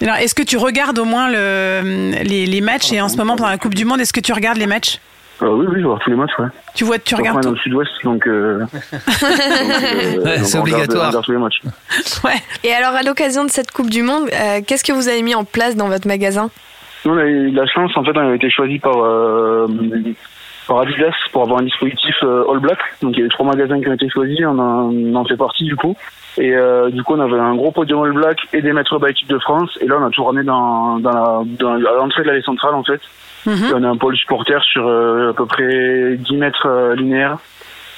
Alors 0.00 0.14
est-ce 0.14 0.36
que 0.36 0.44
tu 0.44 0.58
regardes 0.58 1.00
au 1.00 1.04
moins 1.04 1.28
le, 1.28 2.12
les, 2.22 2.46
les 2.46 2.60
matchs? 2.60 2.92
Et 2.92 3.00
en 3.00 3.08
ce 3.08 3.16
moment 3.16 3.34
pendant 3.34 3.50
la 3.50 3.58
Coupe 3.58 3.74
du 3.74 3.84
Monde, 3.84 4.00
est-ce 4.00 4.12
que 4.12 4.20
tu 4.20 4.32
regardes 4.32 4.58
les 4.58 4.68
matchs? 4.68 5.00
Euh, 5.40 5.48
oui, 5.50 5.66
oui, 5.70 5.80
je 5.80 5.86
vois 5.86 5.98
tous 6.02 6.10
les 6.10 6.16
matchs, 6.16 6.32
ouais. 6.38 6.46
Tu 6.74 6.84
vois, 6.84 6.98
tu 6.98 7.14
regardes 7.14 7.42
dans 7.42 7.50
tout 7.50 7.54
le 7.54 7.60
sud-ouest, 7.60 7.90
donc. 8.02 8.26
Euh, 8.26 8.58
donc, 8.72 8.74
euh, 8.92 10.24
Ouais, 10.24 10.38
c'est 10.38 10.58
obligatoire. 10.58 11.08
regarde 11.08 11.24
tous 11.24 11.32
les 11.32 11.38
matchs. 11.38 11.60
Ouais. 12.24 12.34
Et 12.64 12.72
alors, 12.72 12.94
à 12.94 13.02
l'occasion 13.02 13.44
de 13.44 13.50
cette 13.50 13.70
Coupe 13.70 13.88
du 13.90 14.02
Monde, 14.02 14.28
euh, 14.32 14.60
qu'est-ce 14.66 14.82
que 14.84 14.92
vous 14.92 15.08
avez 15.08 15.22
mis 15.22 15.34
en 15.36 15.44
place 15.44 15.76
dans 15.76 15.88
votre 15.88 16.08
magasin? 16.08 16.50
Nous, 17.04 17.12
on 17.12 17.18
a 17.18 17.24
eu 17.24 17.50
de 17.52 17.56
la 17.56 17.66
chance, 17.66 17.92
en 17.96 18.02
fait, 18.04 18.10
on 18.16 18.30
a 18.32 18.34
été 18.34 18.50
choisi 18.50 18.80
par, 18.80 18.96
euh, 19.04 19.68
par 20.66 20.80
Adidas 20.80 21.14
pour 21.32 21.42
avoir 21.42 21.60
un 21.60 21.62
dispositif 21.64 22.16
euh, 22.24 22.50
All 22.50 22.58
Black. 22.58 22.78
Donc, 23.02 23.12
il 23.16 23.20
y 23.20 23.22
a 23.22 23.26
eu 23.26 23.28
trois 23.28 23.46
magasins 23.46 23.80
qui 23.80 23.88
ont 23.88 23.92
été 23.94 24.08
choisis, 24.08 24.40
on 24.44 24.58
en, 24.58 24.90
on 24.92 25.14
en 25.14 25.24
fait 25.24 25.36
partie, 25.36 25.64
du 25.64 25.76
coup. 25.76 25.96
Et 26.36 26.52
euh, 26.54 26.90
du 26.90 27.02
coup, 27.04 27.14
on 27.14 27.20
avait 27.20 27.38
un 27.38 27.54
gros 27.54 27.70
podium 27.70 28.02
All 28.02 28.12
Black 28.12 28.38
et 28.52 28.60
des 28.62 28.72
maîtres 28.72 28.98
by 28.98 29.06
l'équipe 29.06 29.28
de 29.28 29.38
France. 29.38 29.70
Et 29.80 29.86
là, 29.86 29.96
on 30.00 30.06
a 30.06 30.10
tout 30.10 30.24
ramené 30.24 30.44
dans, 30.44 30.98
dans 30.98 31.10
la, 31.12 31.42
dans, 31.44 31.74
à 31.74 31.78
l'entrée 31.78 32.22
de 32.22 32.28
l'allée 32.28 32.42
centrale, 32.42 32.74
en 32.74 32.82
fait. 32.82 33.00
Mhm. 33.46 33.72
On 33.74 33.82
a 33.84 33.88
un 33.88 33.96
pôle 33.96 34.16
supporter 34.16 34.62
sur 34.64 34.86
euh, 34.86 35.30
à 35.30 35.32
peu 35.34 35.46
près 35.46 36.16
10 36.16 36.36
mètres 36.36 36.66
euh, 36.66 36.94
linéaires, 36.94 37.38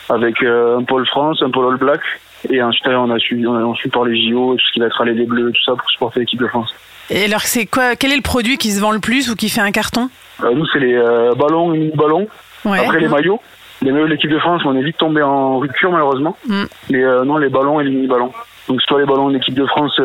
avec 0.09 0.43
euh, 0.43 0.79
un 0.79 0.85
pôle 0.85 1.07
France, 1.07 1.43
un 1.43 1.51
pôle 1.51 1.73
All 1.73 1.79
Black. 1.79 2.01
Et 2.49 2.63
ensuite, 2.63 2.87
on 2.89 3.11
a 3.11 3.19
suivi, 3.19 3.47
on 3.47 3.57
a 3.57 3.63
ensuite 3.63 3.93
par 3.93 4.05
les 4.05 4.17
JO, 4.17 4.55
tout 4.55 4.67
ce 4.67 4.73
qui 4.73 4.81
va 4.81 4.87
être 4.87 5.01
allée 5.03 5.15
des 5.15 5.27
Bleus, 5.27 5.53
tout 5.53 5.63
ça, 5.65 5.73
pour 5.77 5.91
supporter 5.91 6.21
l'équipe 6.21 6.41
de 6.41 6.47
France. 6.47 6.75
Et 7.11 7.25
alors 7.25 7.41
c'est 7.41 7.67
quoi 7.67 7.97
Quel 7.97 8.13
est 8.13 8.17
le 8.17 8.23
produit 8.23 8.57
qui 8.57 8.71
se 8.71 8.81
vend 8.81 8.93
le 8.93 9.01
plus 9.01 9.31
ou 9.31 9.37
qui 9.37 9.49
fait 9.49 9.61
un 9.61 9.73
carton? 9.73 10.09
Euh, 10.45 10.55
nous, 10.55 10.65
c'est 10.73 10.79
les 10.79 10.95
euh, 10.95 11.35
ballons, 11.35 11.71
les 11.71 11.91
ballons. 11.95 12.29
Ouais. 12.65 12.79
Après, 12.79 13.00
les 13.00 13.09
maillots. 13.09 13.41
Les 13.83 13.93
maillots 13.93 14.07
de 14.07 14.13
l'équipe 14.13 14.31
de 14.31 14.39
France, 14.39 14.63
on 14.65 14.76
est 14.76 14.83
vite 14.83 14.99
tombé 14.99 15.23
en 15.23 15.59
rupture, 15.59 15.91
malheureusement. 15.91 16.37
Mm. 16.47 16.65
Mais 16.91 17.03
euh, 17.03 17.25
non, 17.25 17.39
les 17.39 17.49
ballons 17.49 17.81
et 17.81 17.85
les 17.85 17.91
mini-ballons. 17.91 18.33
Donc, 18.69 18.81
soit 18.83 19.00
les 19.00 19.07
ballons 19.07 19.29
de 19.29 19.35
l'équipe 19.35 19.55
de 19.55 19.67
France 19.67 20.00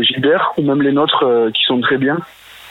Gilbert, 0.00 0.52
ou 0.56 0.62
même 0.62 0.80
les 0.80 0.92
nôtres 0.92 1.24
qui 1.52 1.64
sont 1.64 1.80
très 1.80 1.98
bien. 1.98 2.16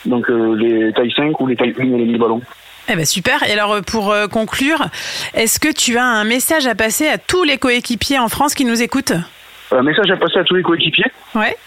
Donc, 0.05 0.29
euh, 0.29 0.55
les 0.55 0.93
tailles 0.93 1.13
5 1.15 1.39
ou 1.39 1.47
les 1.47 1.55
tailles 1.55 1.73
1 1.77 1.83
et 1.83 1.87
les 1.87 2.05
mini-ballons. 2.05 2.41
Eh 2.87 2.95
ben 2.95 3.05
super. 3.05 3.41
Et 3.43 3.53
alors 3.53 3.73
euh, 3.73 3.81
pour 3.81 4.11
euh, 4.11 4.27
conclure, 4.27 4.85
est-ce 5.33 5.59
que 5.59 5.71
tu 5.71 5.97
as 5.97 6.05
un 6.05 6.23
message 6.23 6.67
à 6.67 6.75
passer 6.75 7.07
à 7.07 7.17
tous 7.17 7.43
les 7.43 7.57
coéquipiers 7.57 8.19
en 8.19 8.29
France 8.29 8.53
qui 8.53 8.63
nous 8.65 8.81
écoutent 8.81 9.13
Un 9.71 9.81
message 9.81 10.11
à 10.11 10.17
passer 10.17 10.37
à 10.37 10.43
tous 10.43 10.55
les 10.55 10.61
coéquipiers. 10.61 11.11
Ouais. 11.33 11.57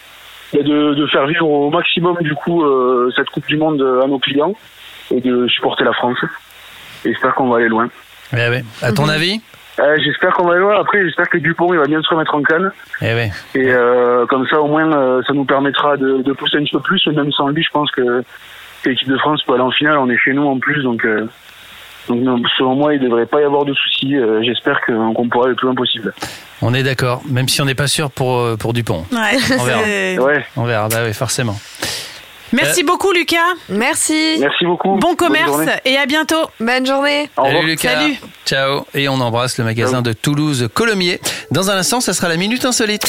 Et 0.52 0.62
de, 0.62 0.94
de 0.94 1.06
faire 1.08 1.26
vivre 1.26 1.48
au 1.48 1.70
maximum, 1.70 2.16
du 2.20 2.34
coup, 2.34 2.62
euh, 2.62 3.12
cette 3.16 3.28
Coupe 3.30 3.46
du 3.46 3.56
Monde 3.56 3.82
à 4.02 4.06
nos 4.06 4.18
clients 4.18 4.54
et 5.10 5.20
de 5.20 5.46
supporter 5.48 5.84
la 5.84 5.92
France. 5.92 6.18
Et 7.04 7.12
J'espère 7.12 7.34
qu'on 7.34 7.48
va 7.48 7.56
aller 7.56 7.68
loin. 7.68 7.88
Eh 8.32 8.36
ouais. 8.36 8.64
À 8.82 8.92
ton 8.92 9.08
avis 9.08 9.40
Euh, 9.78 9.96
j'espère 10.04 10.32
qu'on 10.34 10.44
va 10.44 10.52
aller 10.52 10.60
loin. 10.60 10.80
Après, 10.80 11.04
j'espère 11.04 11.28
que 11.28 11.38
Dupont, 11.38 11.72
il 11.72 11.78
va 11.78 11.86
bien 11.86 12.02
se 12.02 12.08
remettre 12.08 12.34
en 12.34 12.42
canne. 12.42 12.70
Eh 13.00 13.14
ouais. 13.14 13.30
Et 13.54 13.70
euh, 13.70 14.26
comme 14.26 14.46
ça, 14.48 14.60
au 14.60 14.66
moins, 14.66 14.92
euh, 14.92 15.22
ça 15.26 15.32
nous 15.32 15.44
permettra 15.44 15.96
de, 15.96 16.22
de 16.22 16.32
pousser 16.32 16.56
un 16.56 16.64
petit 16.64 16.72
peu 16.72 16.80
plus. 16.80 17.06
Même 17.08 17.30
sans 17.32 17.48
lui, 17.48 17.62
je 17.62 17.70
pense 17.70 17.90
que, 17.90 18.24
l'équipe 18.84 19.08
de 19.08 19.18
France 19.18 19.42
peut 19.44 19.54
aller 19.54 19.62
en 19.62 19.70
finale. 19.70 19.98
On 19.98 20.08
est 20.10 20.18
chez 20.18 20.32
nous 20.32 20.46
en 20.46 20.58
plus, 20.58 20.82
donc, 20.82 21.04
euh, 21.04 21.28
donc 22.08 22.20
non, 22.22 22.42
selon 22.56 22.74
moi, 22.74 22.94
il 22.94 23.00
ne 23.00 23.06
devrait 23.06 23.26
pas 23.26 23.40
y 23.40 23.44
avoir 23.44 23.64
de 23.64 23.74
soucis. 23.74 24.16
Euh, 24.16 24.42
J'espère 24.42 24.80
qu'on 24.86 25.28
pourra 25.28 25.44
aller 25.44 25.52
le 25.52 25.56
plus 25.56 25.66
loin 25.66 25.74
possible. 25.74 26.12
On 26.60 26.74
est 26.74 26.82
d'accord, 26.82 27.22
même 27.28 27.48
si 27.48 27.60
on 27.62 27.64
n'est 27.64 27.74
pas 27.76 27.86
sûr 27.86 28.10
pour, 28.10 28.56
pour 28.58 28.72
Dupont. 28.72 29.04
Ouais. 29.12 29.38
On 29.58 29.64
verra. 29.64 29.80
Ouais. 30.26 30.44
On 30.56 30.64
verra, 30.64 30.88
bah 30.88 30.98
oui, 31.04 31.14
forcément. 31.14 31.56
Merci 32.52 32.82
beaucoup 32.82 33.12
Lucas. 33.12 33.36
Merci. 33.68 34.36
Merci 34.40 34.64
beaucoup. 34.64 34.96
Bon 34.96 35.14
commerce 35.14 35.68
et 35.84 35.96
à 35.96 36.06
bientôt. 36.06 36.48
Bonne 36.60 36.86
journée. 36.86 37.28
Au 37.36 37.42
revoir. 37.44 37.60
Salut 37.60 37.70
Lucas. 37.70 38.00
Salut. 38.00 38.16
Ciao. 38.46 38.84
Et 38.94 39.08
on 39.08 39.20
embrasse 39.20 39.58
le 39.58 39.64
magasin 39.64 40.02
de 40.02 40.12
Toulouse 40.12 40.68
Colomiers. 40.72 41.20
Dans 41.50 41.70
un 41.70 41.76
instant, 41.76 42.00
ça 42.00 42.14
sera 42.14 42.28
la 42.28 42.36
Minute 42.36 42.64
Insolite. 42.64 43.04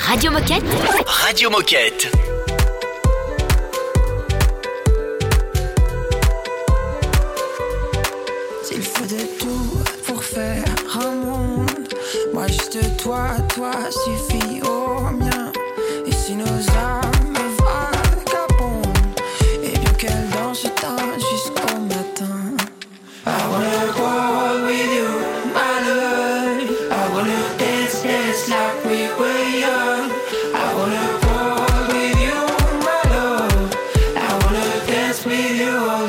Radio 0.00 0.30
Moquette. 0.30 0.64
Radio 1.06 1.50
Moquette. 1.50 2.10
S'il 8.62 8.82
faut 8.82 9.04
de 9.04 9.38
tout 9.38 9.84
pour 10.06 10.24
faire 10.24 10.64
un 11.00 11.10
monde, 11.14 11.70
moi 12.34 12.46
juste 12.48 12.78
toi, 13.02 13.28
toi 13.54 13.70
suffit 13.90 14.35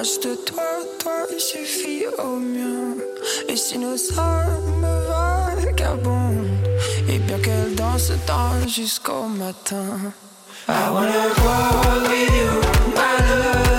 Moi 0.00 0.06
juste 0.06 0.44
toi, 0.46 0.62
toi 0.98 1.26
suffit 1.38 2.06
au 2.16 2.36
mien 2.36 2.94
Et 3.50 3.54
si 3.54 3.76
nos 3.76 3.98
âmes 4.18 4.86
vagabondent 5.60 6.48
Et 7.06 7.18
bien 7.18 7.38
qu'elles 7.38 7.74
dansent 7.74 8.12
tant 8.26 8.66
jusqu'au 8.66 9.24
matin. 9.24 10.14
I 10.68 10.88
wanna 10.90 11.28
go 11.36 12.08
with 12.08 12.30
you, 12.34 12.94
my 12.94 13.18
love 13.28 13.69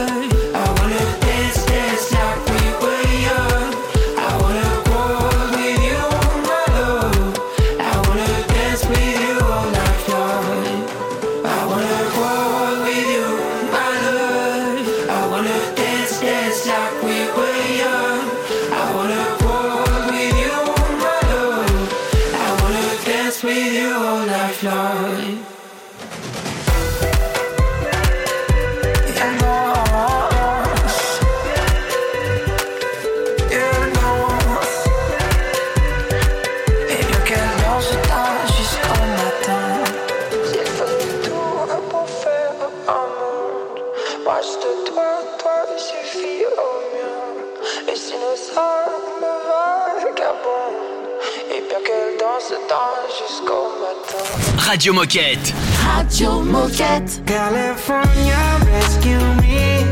Radio 54.81 54.93
Moquette. 54.93 55.53
Radio 55.85 56.41
Moquette. 56.41 57.23
California, 57.27 58.57
rescue 58.65 59.19
me. 59.39 59.83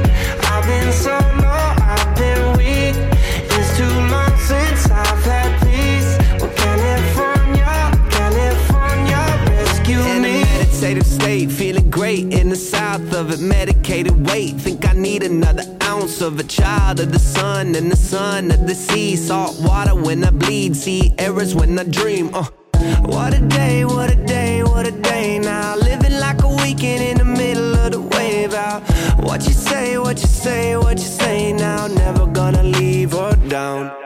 I've 0.50 0.66
been 0.66 0.92
so 0.92 1.12
low, 1.12 1.76
I've 1.78 2.16
been 2.16 2.58
weak. 2.58 2.96
It's 3.52 3.78
too 3.78 3.86
long 3.86 4.36
since 4.40 4.90
I've 4.90 5.24
had 5.24 5.62
peace. 5.62 6.18
Well, 6.42 6.52
California, 6.56 8.10
California, 8.10 9.22
rescue 9.52 10.00
In 10.00 10.18
a 10.18 10.28
me. 10.28 10.42
meditative 10.42 11.06
state, 11.06 11.52
feeling 11.52 11.92
great 11.92 12.34
in 12.34 12.50
the 12.50 12.56
south 12.56 13.14
of 13.14 13.30
it. 13.30 13.40
Medicated 13.42 14.28
weight, 14.28 14.56
think 14.56 14.90
I 14.90 14.94
need 14.94 15.22
another 15.22 15.66
ounce 15.84 16.20
of 16.20 16.40
a 16.40 16.44
child 16.44 17.00
of 17.00 17.12
the 17.12 17.20
sun 17.20 17.76
and 17.76 17.92
the 17.92 17.96
sun 17.96 18.50
of 18.50 18.66
the 18.66 18.74
sea. 18.74 19.16
Salt 19.16 19.56
water 19.62 19.94
when 19.94 20.24
I 20.24 20.32
bleed, 20.32 20.76
see 20.76 21.14
errors 21.20 21.54
when 21.54 21.78
I 21.78 21.84
dream. 21.84 22.34
Uh. 22.34 22.48
What 23.02 23.34
a 23.34 23.40
day, 23.40 23.86
what 23.86 24.12
a 24.12 24.16
day, 24.16 24.64
what 24.64 24.88
a 24.88 24.92
day 24.92 25.40
now. 25.40 25.76
Living 25.76 26.20
like 26.20 26.42
a 26.44 26.50
weekend 26.64 27.02
in 27.04 27.18
the 27.18 27.26
middle 27.26 27.76
of 27.76 27.92
the 27.92 28.02
wave 28.02 28.54
out. 28.54 28.82
What 29.24 29.46
you 29.48 29.54
say, 29.54 29.98
what 29.98 30.20
you 30.22 30.28
say, 30.28 30.76
what 30.78 30.98
you 30.98 31.06
say 31.06 31.54
now. 31.54 31.88
Never 31.88 32.26
gonna 32.26 32.64
leave 32.64 33.12
her 33.12 33.36
down. 33.48 33.99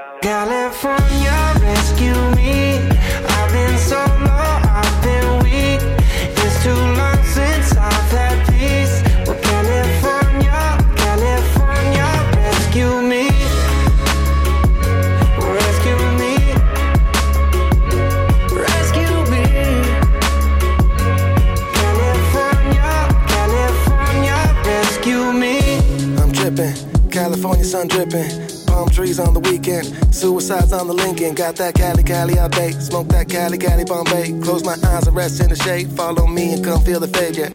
Sun 27.73 27.87
dripping. 27.87 28.29
Palm 28.67 28.87
trees 28.89 29.19
on 29.19 29.33
the 29.33 29.39
weekend, 29.39 29.85
suicides 30.13 30.71
on 30.73 30.85
the 30.85 30.93
Lincoln. 30.93 31.33
Got 31.33 31.55
that 31.55 31.73
Cali, 31.73 32.03
Cali 32.03 32.37
out 32.37 32.51
day. 32.51 32.71
Smoke 32.71 33.07
that 33.09 33.27
Cali, 33.27 33.57
Cali, 33.57 33.83
Bombay. 33.83 34.39
Close 34.45 34.63
my 34.63 34.77
eyes 34.91 35.07
and 35.07 35.15
rest 35.15 35.41
in 35.41 35.49
the 35.49 35.55
shade. 35.55 35.87
Follow 35.97 36.27
me 36.27 36.53
and 36.53 36.63
come 36.63 36.81
feel 36.83 36.99
the 36.99 37.07
fade, 37.07 37.35
yeah. 37.35 37.51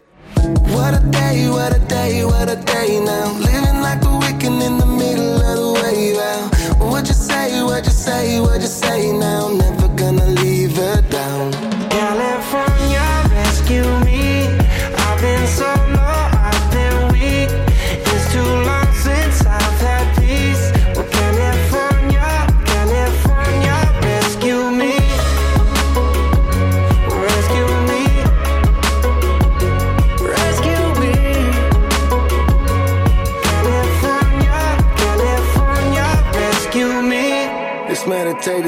What 0.75 0.93
a 0.93 1.01
day, 1.09 1.49
what 1.49 1.71
a 1.73 1.79
day, 1.87 2.25
what 2.25 2.49
a 2.49 2.57
day 2.57 2.99
now. 2.99 3.31
Living 3.47 3.79
like 3.87 4.03
a 4.03 4.13
weekend 4.23 4.61
in 4.61 4.77
the 4.77 4.89
middle 5.01 5.35
of 5.49 5.55
the 5.61 5.69
wave 5.81 6.17
out. 6.31 6.91
What 6.91 7.07
you 7.07 7.13
say, 7.13 7.63
what 7.63 7.85
you 7.85 7.91
say, 7.91 8.41
what 8.41 8.59
you 8.59 8.67
say 8.67 9.13
now. 9.13 9.47
Never 9.47 9.87
gonna 9.95 10.27
leave 10.41 10.75
her 10.75 11.01
down. 11.03 11.53
California, 11.89 13.07
rescue 13.31 13.98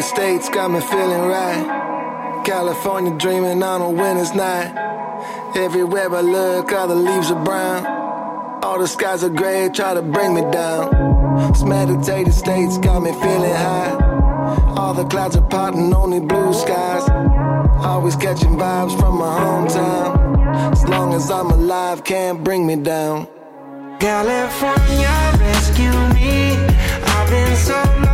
meditative 0.01 0.17
state's 0.17 0.49
got 0.49 0.71
me 0.71 0.79
feeling 0.81 1.21
right. 1.27 2.43
California 2.45 3.15
dreaming 3.17 3.61
on 3.61 3.81
a 3.81 3.89
winter's 3.89 4.33
night. 4.33 4.73
Everywhere 5.55 6.13
I 6.15 6.21
look, 6.21 6.71
all 6.71 6.87
the 6.87 6.95
leaves 6.95 7.29
are 7.29 7.43
brown. 7.43 7.85
All 8.63 8.79
the 8.79 8.87
skies 8.87 9.23
are 9.23 9.29
gray, 9.29 9.69
try 9.69 9.93
to 9.93 10.01
bring 10.01 10.33
me 10.33 10.41
down. 10.51 11.51
This 11.51 11.63
meditative 11.63 12.33
state's 12.33 12.77
got 12.79 13.01
me 13.01 13.11
feeling 13.11 13.55
high. 13.67 13.93
All 14.77 14.93
the 14.93 15.05
clouds 15.05 15.35
are 15.35 15.47
parting, 15.47 15.93
only 15.93 16.19
blue 16.19 16.53
skies. 16.53 17.03
Always 17.85 18.15
catching 18.15 18.57
vibes 18.57 18.97
from 18.99 19.19
my 19.19 19.33
hometown. 19.43 20.71
As 20.71 20.83
long 20.87 21.13
as 21.13 21.29
I'm 21.29 21.51
alive, 21.51 22.03
can't 22.03 22.43
bring 22.43 22.65
me 22.65 22.75
down. 22.75 23.27
California, 23.99 25.15
rescue 25.39 25.97
me. 26.15 26.55
I've 27.13 27.29
been 27.29 27.55
so 27.55 28.10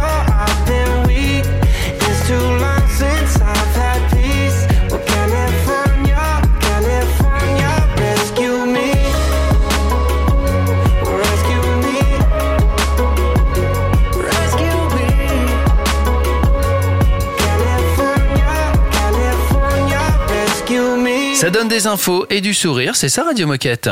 Ça 21.48 21.52
donne 21.52 21.70
des 21.70 21.88
infos 21.88 22.26
et 22.30 22.42
du 22.42 22.54
sourire, 22.54 22.98
c'est 22.98 23.08
ça 23.08 23.24
Radio 23.24 23.48
Moquette. 23.48 23.90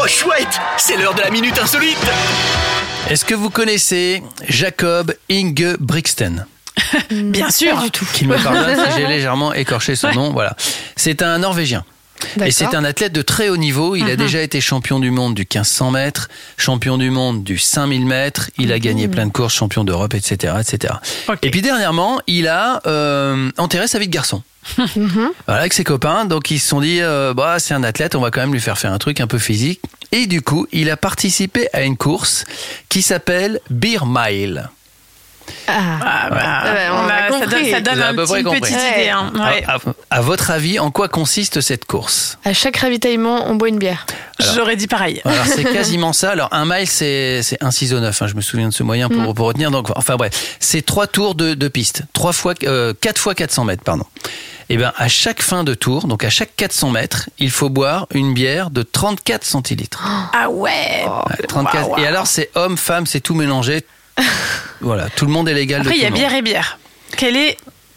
Oh 0.00 0.06
chouette, 0.06 0.60
c'est 0.76 0.96
l'heure 0.96 1.14
de 1.16 1.20
la 1.20 1.30
minute 1.30 1.58
insolite. 1.58 1.98
Est-ce 3.10 3.24
que 3.24 3.34
vous 3.34 3.50
connaissez 3.50 4.22
Jacob 4.46 5.16
Inge 5.28 5.76
Brixton 5.80 6.46
Bien 7.10 7.50
sûr. 7.50 7.76
Du 7.82 7.90
tout. 7.90 8.06
Qu'il 8.14 8.28
me 8.28 8.36
pardonne 8.40 8.76
si 8.76 8.92
j'ai 9.00 9.08
légèrement 9.08 9.52
écorché 9.52 9.96
son 9.96 10.12
nom. 10.12 10.30
Voilà. 10.30 10.54
C'est 10.94 11.22
un 11.22 11.38
Norvégien. 11.38 11.84
Et 12.44 12.50
c'est 12.50 12.74
un 12.74 12.84
athlète 12.84 13.12
de 13.12 13.22
très 13.22 13.48
haut 13.48 13.56
niveau. 13.56 13.96
Il 13.96 14.04
a 14.04 14.10
Mhm. 14.12 14.16
déjà 14.16 14.42
été 14.42 14.60
champion 14.60 15.00
du 15.00 15.10
monde 15.10 15.34
du 15.34 15.42
1500 15.42 15.90
mètres, 15.90 16.28
champion 16.56 16.98
du 16.98 17.10
monde 17.10 17.42
du 17.44 17.58
5000 17.58 18.04
mètres. 18.06 18.50
Il 18.58 18.72
a 18.72 18.78
gagné 18.78 19.08
plein 19.08 19.26
de 19.26 19.32
courses, 19.32 19.54
champion 19.54 19.84
d'Europe, 19.84 20.14
etc., 20.14 20.54
etc. 20.60 20.94
Et 21.42 21.50
puis 21.50 21.62
dernièrement, 21.62 22.20
il 22.26 22.48
a 22.48 22.80
euh, 22.86 23.50
enterré 23.58 23.86
sa 23.88 23.98
vie 23.98 24.06
de 24.08 24.12
garçon. 24.12 24.42
Voilà, 25.46 25.60
avec 25.60 25.72
ses 25.72 25.84
copains. 25.84 26.24
Donc 26.24 26.50
ils 26.50 26.60
se 26.60 26.68
sont 26.68 26.80
dit, 26.80 27.00
euh, 27.00 27.34
bah 27.34 27.56
c'est 27.58 27.74
un 27.74 27.82
athlète, 27.82 28.14
on 28.14 28.20
va 28.20 28.30
quand 28.30 28.40
même 28.40 28.52
lui 28.52 28.60
faire 28.60 28.78
faire 28.78 28.92
un 28.92 28.98
truc 28.98 29.20
un 29.20 29.26
peu 29.26 29.38
physique. 29.38 29.80
Et 30.12 30.26
du 30.26 30.42
coup, 30.42 30.66
il 30.72 30.90
a 30.90 30.96
participé 30.96 31.68
à 31.72 31.82
une 31.82 31.96
course 31.96 32.44
qui 32.88 33.02
s'appelle 33.02 33.60
Beer 33.70 34.04
Mile. 34.06 34.68
Ah. 35.68 35.72
Ah, 36.04 36.30
bah, 36.30 36.38
Ah 36.42 36.64
on 36.92 37.08
a 37.08 37.08
ça 37.40 37.46
compris. 37.46 37.70
donne, 37.72 37.96
ça 37.98 38.08
un 38.08 38.14
peu 38.14 38.24
petit- 38.24 38.36
une 38.38 38.44
compris. 38.44 38.60
petite 38.60 38.76
Ouais. 38.76 39.00
idée. 39.00 39.08
hein. 39.10 39.32
Ouais. 39.34 39.64
À, 39.66 39.74
à- 39.76 39.78
à 40.18 40.20
votre 40.20 40.50
avis, 40.50 40.78
en 40.78 40.90
quoi 40.90 41.08
consiste 41.08 41.60
cette 41.60 41.84
course? 41.84 42.38
À 42.44 42.52
chaque 42.52 42.76
ravitaillement, 42.76 43.46
on 43.48 43.54
boit 43.54 43.68
une 43.68 43.78
bière. 43.78 44.06
J'aurais 44.54 44.76
dit 44.76 44.86
pareil. 44.88 45.20
Alors 45.24 45.46
c'est 45.46 45.64
quasiment 45.72 46.12
ça. 46.12 46.30
Alors 46.30 46.48
un 46.52 46.64
mile 46.64 46.86
c'est 46.88 47.42
c'est 47.42 47.62
un 47.62 47.70
ciseau 47.70 48.00
neuf. 48.00 48.20
hein, 48.22 48.26
je 48.26 48.34
me 48.34 48.40
souviens 48.40 48.68
de 48.68 48.74
ce 48.74 48.82
moyen 48.82 49.08
pour, 49.08 49.34
pour 49.34 49.46
retenir. 49.46 49.70
Donc 49.70 49.88
enfin 49.96 50.16
bref, 50.16 50.56
c'est 50.58 50.84
trois 50.84 51.06
tours 51.06 51.34
de, 51.34 51.54
de 51.54 51.68
piste, 51.68 52.02
trois 52.12 52.32
fois 52.32 52.54
euh, 52.64 52.92
quatre 53.00 53.18
fois 53.18 53.34
400 53.34 53.64
mètres 53.64 53.84
pardon. 53.84 54.04
Et 54.68 54.76
bien 54.76 54.92
à 54.96 55.06
chaque 55.08 55.42
fin 55.42 55.64
de 55.64 55.74
tour, 55.74 56.06
donc 56.06 56.24
à 56.24 56.30
chaque 56.30 56.56
400 56.56 56.90
mètres, 56.90 57.28
il 57.38 57.50
faut 57.50 57.68
boire 57.68 58.06
une 58.14 58.32
bière 58.34 58.70
de 58.70 58.82
34 58.82 59.44
centilitres. 59.44 60.02
Ah 60.32 60.48
ouais. 60.50 61.04
Ouais, 61.04 61.46
34. 61.46 61.74
Waouh, 61.82 61.90
waouh. 61.92 62.02
Et 62.02 62.06
alors 62.06 62.26
c'est 62.26 62.50
homme, 62.54 62.76
femme, 62.76 63.06
c'est 63.06 63.20
tout 63.20 63.34
mélangé. 63.34 63.84
voilà, 64.82 65.08
tout 65.10 65.24
le 65.26 65.32
monde 65.32 65.48
est 65.48 65.54
légal. 65.54 65.80
Après, 65.80 65.96
il 65.96 66.02
y 66.02 66.06
a 66.06 66.10
bière 66.10 66.34
et 66.34 66.42
bière. 66.42 66.78
Quel 67.16 67.36
est 67.36 67.56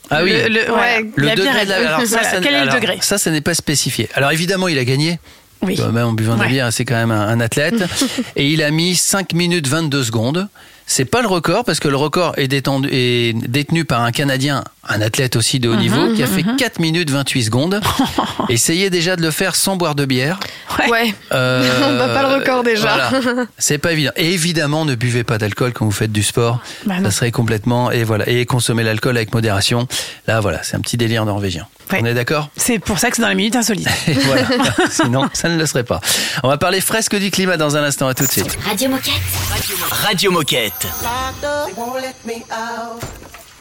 Ah 0.10 0.24
oui. 0.24 0.32
le, 0.32 0.48
le- 0.50 0.72
ouais, 0.74 1.06
Le 1.16 1.26
la 1.28 1.36
bière 1.36 1.46
degré 1.48 1.62
et- 1.62 1.66
de 1.66 1.70
la, 1.70 1.76
alors 1.96 2.02
ça, 2.08 2.24
ça- 2.24 2.40
Quel 2.42 2.54
est 2.54 2.58
le 2.58 2.70
alors, 2.70 2.76
degré 2.76 2.98
Ça, 3.02 3.18
ça 3.18 3.32
n'est 3.32 3.42
pas 3.42 3.54
spécifié. 3.54 4.10
Alors 4.14 4.32
évidemment, 4.32 4.68
il 4.68 4.78
a 4.80 4.84
gagné. 4.86 5.20
Oui. 5.62 5.76
Quand 5.78 5.92
même, 5.92 6.06
en 6.08 6.14
buvant 6.14 6.36
de 6.36 6.40
la 6.42 6.46
Ouais. 6.46 6.52
bière, 6.52 6.72
c'est 6.72 6.86
quand 6.86 6.96
même 6.96 7.12
un, 7.12 7.28
un 7.28 7.40
athlète. 7.40 7.76
et 8.36 8.48
il 8.48 8.62
a 8.62 8.70
mis 8.72 8.96
5 8.96 9.34
minutes 9.34 9.68
22 9.68 10.04
secondes. 10.04 10.48
C'est 10.88 11.06
pas 11.06 11.22
le 11.22 11.28
record 11.28 11.66
parce 11.66 11.80
que 11.80 11.88
le 11.88 11.96
record 11.98 12.34
est, 12.38 12.48
détendu, 12.48 12.88
est 12.92 13.34
détenu 13.48 13.86
par 13.86 14.02
un 14.02 14.12
Canadien, 14.12 14.64
un 14.88 15.02
athlète 15.02 15.36
aussi 15.36 15.60
de 15.60 15.68
haut 15.70 15.74
Mhm, 15.74 15.80
niveau, 15.80 16.14
qui 16.14 16.22
a 16.22 16.28
fait 16.28 16.44
mhm. 16.44 16.58
4 16.58 16.80
minutes 16.80 17.10
28 17.10 17.44
secondes. 17.44 17.82
Essayez 18.50 18.90
déjà 18.92 19.16
de 19.16 19.22
le 19.24 19.32
faire 19.32 19.56
sans 19.56 19.78
boire 19.78 19.96
de 19.96 20.06
bière. 20.06 20.40
Ouais. 20.90 21.14
Euh, 21.32 21.68
On 21.90 21.98
bat 21.98 22.10
pas 22.14 22.22
le 22.30 22.36
record 22.36 22.64
déjà. 22.64 23.10
voilà. 23.22 23.46
C'est 23.58 23.80
pas 23.80 23.94
évident. 23.94 24.12
Et 24.16 24.32
évidemment, 24.34 24.86
ne 24.86 24.94
buvez 24.96 25.24
pas 25.24 25.38
d'alcool 25.40 25.74
quand 25.74 25.86
vous 25.86 25.92
faites 25.92 26.12
du 26.12 26.24
sport. 26.24 26.60
Bah 26.86 26.96
ça 27.04 27.12
serait 27.12 27.32
complètement 27.32 27.90
et 27.92 28.04
voilà 28.04 28.30
et 28.30 28.46
consommez 28.46 28.84
l'alcool 28.84 29.18
avec 29.18 29.34
modération. 29.34 29.88
Là, 30.28 30.40
voilà, 30.40 30.62
c'est 30.64 30.76
un 30.76 30.82
petit 30.82 30.98
délire 30.98 31.26
norvégien. 31.26 31.68
Ouais. 31.92 32.00
On 32.02 32.06
est 32.06 32.14
d'accord 32.14 32.50
C'est 32.56 32.80
pour 32.80 32.98
ça 33.00 33.10
que 33.10 33.16
c'est 33.16 33.22
dans 33.22 33.30
les 33.30 33.36
minutes 33.36 33.56
insolites. 33.56 33.88
Et 34.08 34.14
voilà. 34.14 34.44
Sinon, 34.90 35.30
ça 35.34 35.50
ne 35.50 35.58
le 35.58 35.66
serait 35.66 35.84
pas. 35.84 36.00
On 36.44 36.48
va 36.48 36.58
parler 36.58 36.82
fresque 36.82 37.16
du 37.16 37.32
climat 37.32 37.58
dans 37.58 37.78
un 37.78 37.84
instant. 37.84 38.08
À 38.08 38.14
tout 38.14 38.26
de 38.26 38.32
suite. 38.32 38.58
Radio 38.66 38.90
Moquette. 38.90 39.14
Radio 40.04 40.32
Moquette. 40.32 40.88
They 41.42 41.74
won't 41.76 42.02
let 42.02 42.16
me 42.26 42.44
out. 42.52 43.02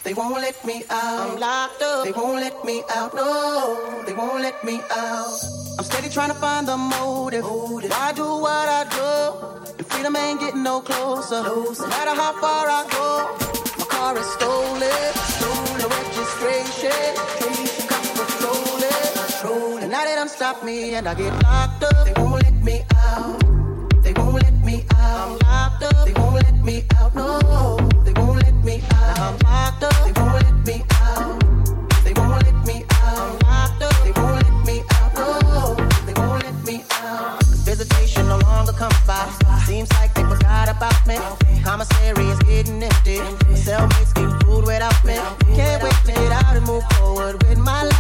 They 0.04 0.12
won't 0.12 0.36
let 0.36 0.62
me 0.66 0.84
out. 0.90 1.30
I'm 1.30 1.40
locked 1.40 1.80
up, 1.82 2.04
they 2.04 2.12
won't 2.12 2.38
let 2.38 2.62
me 2.62 2.82
out. 2.94 3.14
No, 3.14 4.02
they 4.04 4.12
won't 4.12 4.42
let 4.42 4.62
me 4.62 4.78
out. 4.90 5.40
I'm 5.78 5.84
steady 5.84 6.10
trying 6.10 6.28
to 6.28 6.34
find 6.34 6.68
the 6.68 6.76
motive. 6.76 7.42
Why 7.42 8.12
do 8.14 8.24
what 8.24 8.68
I 8.68 8.84
do? 8.84 9.78
And 9.78 9.86
freedom 9.86 10.14
ain't 10.14 10.40
getting 10.40 10.62
no 10.62 10.82
closer. 10.82 11.42
No 11.42 11.72
matter 11.88 12.14
how 12.20 12.32
far 12.38 12.66
I 12.68 12.84
go, 12.90 13.34
my 13.78 13.86
car 13.86 14.18
is 14.18 14.26
stolen. 14.32 14.92
Stolen 15.38 15.88
registration. 15.88 17.83
About 20.54 20.64
me 20.64 20.94
and 20.94 21.08
I 21.08 21.14
get 21.14 21.32
locked 21.42 21.84
up. 21.84 22.04
They 22.04 22.12
won't 22.20 22.42
let 22.42 22.54
me 22.62 22.82
out. 22.96 23.40
They 24.02 24.12
won't 24.12 24.34
let 24.34 24.64
me 24.64 24.84
out. 24.96 25.30
I'm 25.30 25.38
locked 25.38 25.82
up. 25.84 26.06
They 26.06 26.12
won't 26.12 26.34
let 26.34 26.54
me 26.62 26.84
out. 26.96 27.14
No, 27.14 27.76
they 28.04 28.12
won't 28.12 28.42
let 28.42 28.54
me 28.64 28.82
out. 28.90 29.18
I'm 29.18 29.38
locked 29.38 29.84
up. 29.84 29.96
They 30.04 30.12
won't 30.20 30.34
let 30.42 30.66
me 30.66 30.84
out. 31.00 32.04
They 32.04 32.12
won't 32.12 32.42
let 32.44 32.66
me 32.66 32.84
out. 32.90 33.18
I'm 33.18 33.38
locked 33.48 33.82
up. 33.82 34.04
They 34.04 34.12
won't 34.20 34.42
let 34.42 34.66
me 34.66 34.82
out. 34.90 35.14
No, 35.14 35.74
they 36.06 36.14
won't 36.20 36.42
let 36.44 36.64
me 36.64 36.84
out. 37.02 37.44
Visitation 37.64 38.28
no 38.28 38.38
longer 38.38 38.72
comes 38.72 39.00
by. 39.06 39.24
Seems 39.66 39.90
like 39.94 40.12
they 40.14 40.24
forgot 40.24 40.68
about 40.68 41.06
me. 41.06 41.18
Commissary 41.62 42.26
is 42.26 42.38
getting 42.40 42.82
empty. 42.82 43.18
Cellmates 43.64 44.12
get 44.14 44.30
food 44.44 44.66
without 44.66 45.04
me. 45.04 45.16
Can't 45.56 45.82
wait 45.82 45.98
to 46.04 46.12
get 46.12 46.32
out 46.32 46.56
and 46.56 46.66
move 46.66 46.84
forward 46.92 47.42
with 47.44 47.58
my 47.58 47.84
life. 47.84 47.93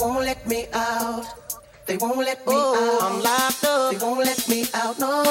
Won't 0.00 0.24
let 0.24 0.46
me 0.46 0.66
out. 0.72 1.26
They 1.86 1.96
won't 1.96 2.18
let 2.18 2.38
me 2.46 2.52
oh, 2.54 3.00
out. 3.00 3.10
I'm 3.10 3.22
locked 3.22 3.64
up. 3.64 3.92
They 3.92 3.98
won't 3.98 4.24
let 4.24 4.48
me 4.48 4.64
out. 4.74 4.98
No, 4.98 5.24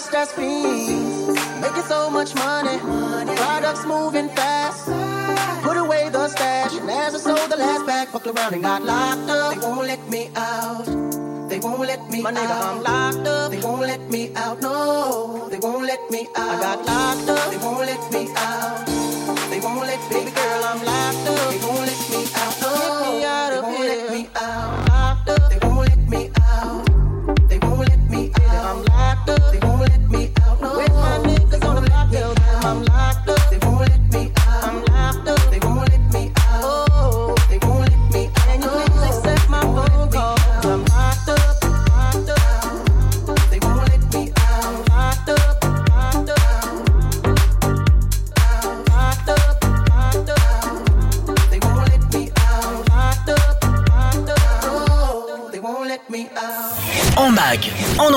was 0.00 0.10
dressed 0.10 0.38
as. 0.38 0.86
Making 1.60 1.82
so 1.82 2.10
much 2.10 2.34
money, 2.34 2.78
products 3.36 3.84
moving 3.84 4.28
fast. 4.30 4.86
Put 5.62 5.76
away 5.76 6.08
the 6.08 6.28
stash, 6.28 6.74
and 6.74 6.90
as 6.90 7.14
I 7.14 7.18
sold 7.18 7.50
the 7.50 7.56
last 7.56 7.86
bag, 7.86 8.08
fucked 8.08 8.26
around 8.26 8.54
and 8.54 8.62
got 8.62 8.82
locked 8.82 9.28
up. 9.28 9.54
They 9.54 9.66
won't 9.66 9.86
let 9.86 10.08
me 10.08 10.30
out. 10.36 10.86
They 11.50 11.58
won't 11.58 11.80
let 11.80 12.10
me 12.10 12.18
out. 12.18 12.24
My 12.24 12.32
nigga, 12.32 12.56
I'm 12.68 12.82
locked 12.82 13.26
up. 13.26 13.50
They 13.50 13.60
won't 13.60 13.82
let 13.82 14.02
me 14.10 14.32
out. 14.36 14.62
No, 14.62 15.48
they 15.50 15.58
won't 15.58 15.84
let 15.84 16.10
me 16.10 16.28
out. 16.36 16.50
I 16.54 16.60
got 16.66 16.78
locked 16.86 17.28
up. 17.28 17.50
They 17.50 17.58
won't 17.58 17.84
let 17.90 18.02
me 18.12 18.22
out. 18.36 18.86
They 19.50 19.60
won't 19.60 19.86
let 19.90 20.00
me, 20.10 20.16
baby 20.16 20.30
girl, 20.30 20.64
I'm 20.70 20.84
locked 20.84 21.28
up. 21.28 21.39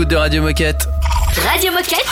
L'écoute 0.00 0.08
de 0.08 0.16
Radio 0.16 0.42
Moquette. 0.42 0.88
Radio 1.36 1.72
Moquette. 1.72 2.06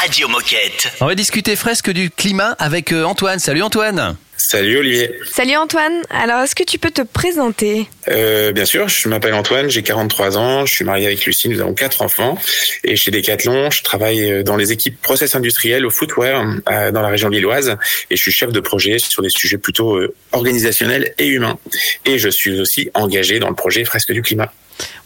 Radio 0.00 0.28
Moquette. 0.28 0.92
On 1.00 1.06
va 1.06 1.14
discuter 1.16 1.56
fresque 1.56 1.90
du 1.90 2.10
climat 2.10 2.54
avec 2.60 2.92
euh, 2.92 3.04
Antoine. 3.04 3.40
Salut 3.40 3.62
Antoine. 3.62 4.16
Salut 4.50 4.78
Olivier. 4.78 5.10
Salut 5.30 5.56
Antoine, 5.56 6.00
alors 6.08 6.40
est-ce 6.40 6.54
que 6.54 6.64
tu 6.64 6.78
peux 6.78 6.90
te 6.90 7.02
présenter? 7.02 7.86
Euh, 8.08 8.50
bien 8.50 8.64
sûr, 8.64 8.88
je 8.88 9.06
m'appelle 9.06 9.34
Antoine, 9.34 9.68
j'ai 9.68 9.82
43 9.82 10.38
ans, 10.38 10.64
je 10.64 10.72
suis 10.72 10.86
marié 10.86 11.04
avec 11.04 11.26
Lucie, 11.26 11.50
nous 11.50 11.60
avons 11.60 11.74
quatre 11.74 12.00
enfants. 12.00 12.38
Et 12.82 12.96
chez 12.96 13.10
Decathlon, 13.10 13.70
je 13.70 13.82
travaille 13.82 14.32
euh, 14.32 14.42
dans 14.42 14.56
les 14.56 14.72
équipes 14.72 15.02
process 15.02 15.34
industriels 15.34 15.84
au 15.84 15.90
footwear 15.90 16.46
euh, 16.70 16.90
dans 16.90 17.02
la 17.02 17.08
région 17.08 17.28
lilloise. 17.28 17.76
Et 18.08 18.16
je 18.16 18.22
suis 18.22 18.32
chef 18.32 18.50
de 18.50 18.60
projet 18.60 18.98
sur 18.98 19.22
des 19.22 19.28
sujets 19.28 19.58
plutôt 19.58 19.96
euh, 19.96 20.14
organisationnels 20.32 21.12
et 21.18 21.26
humains. 21.26 21.58
Et 22.06 22.18
je 22.18 22.30
suis 22.30 22.58
aussi 22.58 22.88
engagé 22.94 23.40
dans 23.40 23.50
le 23.50 23.54
projet 23.54 23.84
Fresque 23.84 24.12
du 24.12 24.22
climat. 24.22 24.50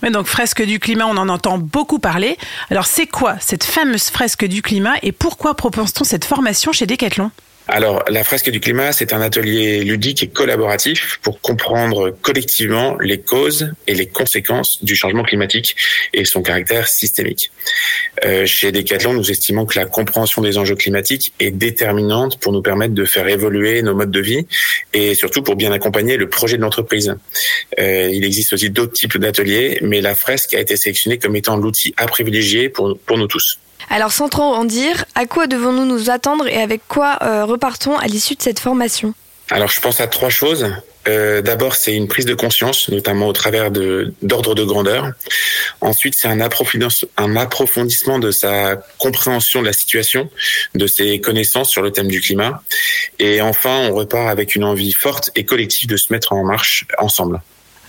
Ouais, 0.05 0.12
donc 0.12 0.28
fresque 0.28 0.62
du 0.62 0.78
climat, 0.78 1.07
on 1.09 1.16
en 1.16 1.28
entend 1.28 1.59
beaucoup 1.59 1.98
parler. 1.98 2.37
Alors 2.70 2.87
c'est 2.87 3.09
quoi 3.09 3.35
cette 3.40 3.64
fameuse 3.64 4.05
fresque 4.05 4.44
du 4.44 4.62
climat 4.62 4.94
et 5.02 5.11
pourquoi 5.11 5.57
propose-t-on 5.57 6.05
cette 6.05 6.26
formation 6.26 6.70
chez 6.70 6.87
Decathlon? 6.87 7.33
Alors, 7.68 8.03
la 8.09 8.25
fresque 8.25 8.51
du 8.51 8.61
climat, 8.61 8.92
c'est 8.92 9.12
un 9.12 9.20
atelier 9.20 9.85
ludique 9.85 10.22
et 10.22 10.29
collaboratif 10.29 11.18
pour 11.22 11.40
comprendre 11.40 12.11
collectivement 12.20 12.98
les 12.98 13.20
causes 13.20 13.72
et 13.87 13.94
les 13.94 14.07
conséquences 14.07 14.85
du 14.85 14.96
changement 14.96 15.22
climatique 15.22 15.77
et 16.12 16.25
son 16.25 16.42
caractère 16.42 16.88
systémique. 16.88 17.53
Euh, 18.25 18.46
chez 18.46 18.72
Decathlon, 18.72 19.12
nous 19.12 19.31
estimons 19.31 19.64
que 19.64 19.79
la 19.79 19.87
compréhension 19.87 20.42
des 20.42 20.59
enjeux 20.59 20.75
climatiques 20.75 21.33
est 21.38 21.53
déterminante 21.53 22.38
pour 22.40 22.53
nous 22.53 22.62
permettre 22.62 22.94
de 22.94 23.05
faire 23.05 23.29
évoluer 23.29 23.81
nos 23.83 23.94
modes 23.94 24.11
de 24.11 24.20
vie 24.20 24.46
et 24.92 25.14
surtout 25.14 25.42
pour 25.42 25.55
bien 25.55 25.70
accompagner 25.72 26.16
le 26.16 26.29
projet 26.29 26.57
de 26.57 26.62
l'entreprise. 26.62 27.14
Euh, 27.79 28.11
il 28.12 28.25
existe 28.25 28.53
aussi 28.53 28.70
d'autres 28.70 28.92
types 28.92 29.16
d'ateliers, 29.18 29.79
mais 29.83 30.01
la 30.01 30.14
fresque 30.14 30.55
a 30.55 30.61
été 30.61 30.77
sélectionnée 30.77 31.18
comme 31.18 31.37
étant 31.37 31.57
l'outil 31.57 31.94
à 31.96 32.07
privilégier 32.07 32.68
pour, 32.68 32.98
pour 32.98 33.18
nous 33.18 33.29
tous. 33.29 33.59
Alors 33.92 34.11
sans 34.11 34.31
trop 34.31 34.55
en 34.55 34.64
dire, 34.64 35.05
à 35.14 35.26
quoi 35.26 35.46
devons-nous 35.46 35.85
nous 35.85 36.09
attendre 36.09 36.48
et 36.48 36.62
avec 36.62 36.81
quoi 36.88 37.18
euh, 37.20 37.44
repartons 37.44 37.98
à 37.98 38.07
l'issue 38.07 38.35
de 38.35 38.40
cette 38.40 38.59
formation? 38.59 39.12
Alors, 39.50 39.68
je 39.68 39.83
pense 39.83 40.00
à 40.00 40.07
trois 40.07 40.31
choses. 40.31 40.74
Euh, 41.09 41.42
D'abord, 41.42 41.74
c'est 41.74 41.94
une 41.94 42.09
prise 42.09 42.24
de 42.24 42.33
conscience, 42.33 42.88
notamment 42.88 43.26
au 43.26 43.35
travers 43.35 43.70
d'ordre 43.70 44.55
de 44.55 44.64
grandeur. 44.64 45.11
Ensuite, 45.83 46.14
c'est 46.16 46.28
un 46.28 46.40
approfondissement 46.40 48.18
de 48.18 48.31
sa 48.31 48.76
compréhension 48.96 49.61
de 49.61 49.66
la 49.66 49.74
situation, 49.74 50.31
de 50.74 50.87
ses 50.87 51.20
connaissances 51.20 51.68
sur 51.68 51.83
le 51.83 51.90
thème 51.90 52.09
du 52.09 52.22
climat. 52.22 52.62
Et 53.18 53.42
enfin, 53.42 53.90
on 53.90 53.94
repart 53.94 54.31
avec 54.31 54.57
une 54.57 54.64
envie 54.64 54.92
forte 54.92 55.31
et 55.35 55.44
collective 55.44 55.90
de 55.90 55.98
se 55.98 56.11
mettre 56.14 56.33
en 56.33 56.44
marche 56.44 56.87
ensemble. 56.96 57.42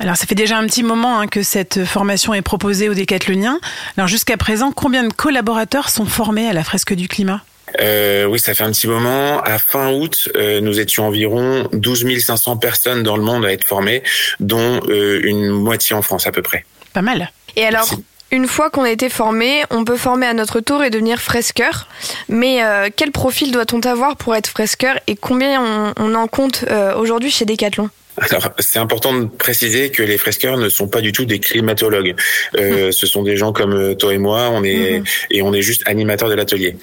Alors 0.04 0.18
ça 0.18 0.26
fait 0.26 0.36
déjà 0.36 0.58
un 0.58 0.66
petit 0.66 0.84
moment 0.84 1.18
hein, 1.18 1.28
que 1.28 1.44
cette 1.44 1.86
formation 1.86 2.34
est 2.34 2.42
proposée 2.42 2.90
aux 2.90 2.94
décathloniens. 2.94 3.62
Alors 3.96 4.10
jusqu'à 4.10 4.36
présent, 4.36 4.74
combien 4.74 5.04
de 5.04 5.14
collaborateurs 5.14 5.88
sont 5.88 6.06
formés 6.06 6.46
à 6.46 6.52
la 6.52 6.66
fresque 6.66 6.94
du 6.94 7.08
climat? 7.08 7.42
Euh, 7.80 8.26
oui, 8.26 8.38
ça 8.38 8.54
fait 8.54 8.66
un 8.66 8.72
petit 8.72 8.88
moment. 8.88 9.42
À 9.44 9.58
fin 9.60 9.94
août, 9.94 10.28
euh, 10.36 10.60
nous 10.60 10.82
étions 10.82 11.08
environ 11.08 11.70
12 11.72 12.20
500 12.20 12.58
personnes 12.58 13.04
dans 13.04 13.16
le 13.16 13.24
monde 13.24 13.46
à 13.46 13.54
être 13.54 13.64
formées, 13.64 14.04
dont 14.42 14.82
euh, 14.90 15.22
une 15.24 15.48
moitié 15.48 15.96
en 15.96 16.02
France 16.02 16.28
à 16.28 16.34
peu 16.34 16.42
près. 16.42 16.66
Pas 16.92 17.02
mal. 17.02 17.32
Et 17.56 17.66
alors, 17.66 17.88
une 18.30 18.48
fois 18.48 18.70
qu'on 18.70 18.84
a 18.84 18.90
été 18.90 19.08
formé, 19.08 19.64
on 19.70 19.86
peut 19.86 19.96
former 19.96 20.26
à 20.26 20.34
notre 20.34 20.60
tour 20.60 20.84
et 20.84 20.90
devenir 20.90 21.22
fresqueur. 21.22 21.88
Mais 22.28 22.62
euh, 22.62 22.90
quel 22.94 23.12
profil 23.12 23.54
doit-on 23.54 23.80
avoir 23.80 24.18
pour 24.18 24.36
être 24.36 24.48
fresqueur 24.48 25.00
et 25.08 25.16
combien 25.16 25.62
on, 25.62 25.94
on 25.98 26.14
en 26.14 26.28
compte 26.28 26.66
euh, 26.70 26.94
aujourd'hui 26.96 27.32
chez 27.32 27.46
Decathlon? 27.46 27.90
Alors, 28.18 28.50
c'est 28.60 28.80
important 28.80 29.14
de 29.14 29.26
préciser 29.26 29.90
que 29.90 30.04
les 30.04 30.18
fresqueurs 30.18 30.58
ne 30.58 30.70
sont 30.70 30.88
pas 30.88 31.02
du 31.02 31.12
tout 31.12 31.26
des 31.26 31.40
climatologues. 31.40 32.16
Euh, 32.58 32.92
ce 32.92 33.08
sont 33.08 33.24
des 33.24 33.38
gens 33.38 33.54
comme 33.54 33.74
euh, 33.74 33.96
toi 33.96 34.14
et 34.14 34.18
moi, 34.18 34.50
on 34.52 34.64
est 34.64 35.02
et 35.32 35.42
on 35.42 35.54
est 35.54 35.62
juste 35.62 35.82
animateurs 35.86 36.30
de 36.30 36.36
l'atelier. 36.36 36.78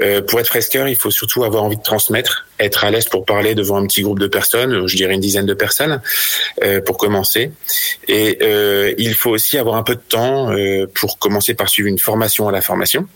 Euh, 0.00 0.20
pour 0.22 0.38
être 0.40 0.48
fresqueur, 0.48 0.88
il 0.88 0.96
faut 0.96 1.10
surtout 1.10 1.44
avoir 1.44 1.64
envie 1.64 1.76
de 1.76 1.82
transmettre, 1.82 2.46
être 2.58 2.84
à 2.84 2.90
l'aise 2.90 3.06
pour 3.06 3.24
parler 3.24 3.54
devant 3.54 3.76
un 3.76 3.86
petit 3.86 4.02
groupe 4.02 4.18
de 4.18 4.26
personnes, 4.26 4.86
je 4.86 4.96
dirais 4.96 5.14
une 5.14 5.20
dizaine 5.20 5.46
de 5.46 5.54
personnes, 5.54 6.00
euh, 6.62 6.80
pour 6.80 6.96
commencer. 6.96 7.52
Et 8.08 8.38
euh, 8.42 8.94
il 8.98 9.14
faut 9.14 9.30
aussi 9.30 9.58
avoir 9.58 9.76
un 9.76 9.82
peu 9.82 9.94
de 9.94 10.00
temps 10.00 10.50
euh, 10.50 10.86
pour 10.94 11.18
commencer 11.18 11.54
par 11.54 11.68
suivre 11.68 11.88
une 11.88 11.98
formation 11.98 12.48
à 12.48 12.52
la 12.52 12.60
formation. 12.60 13.06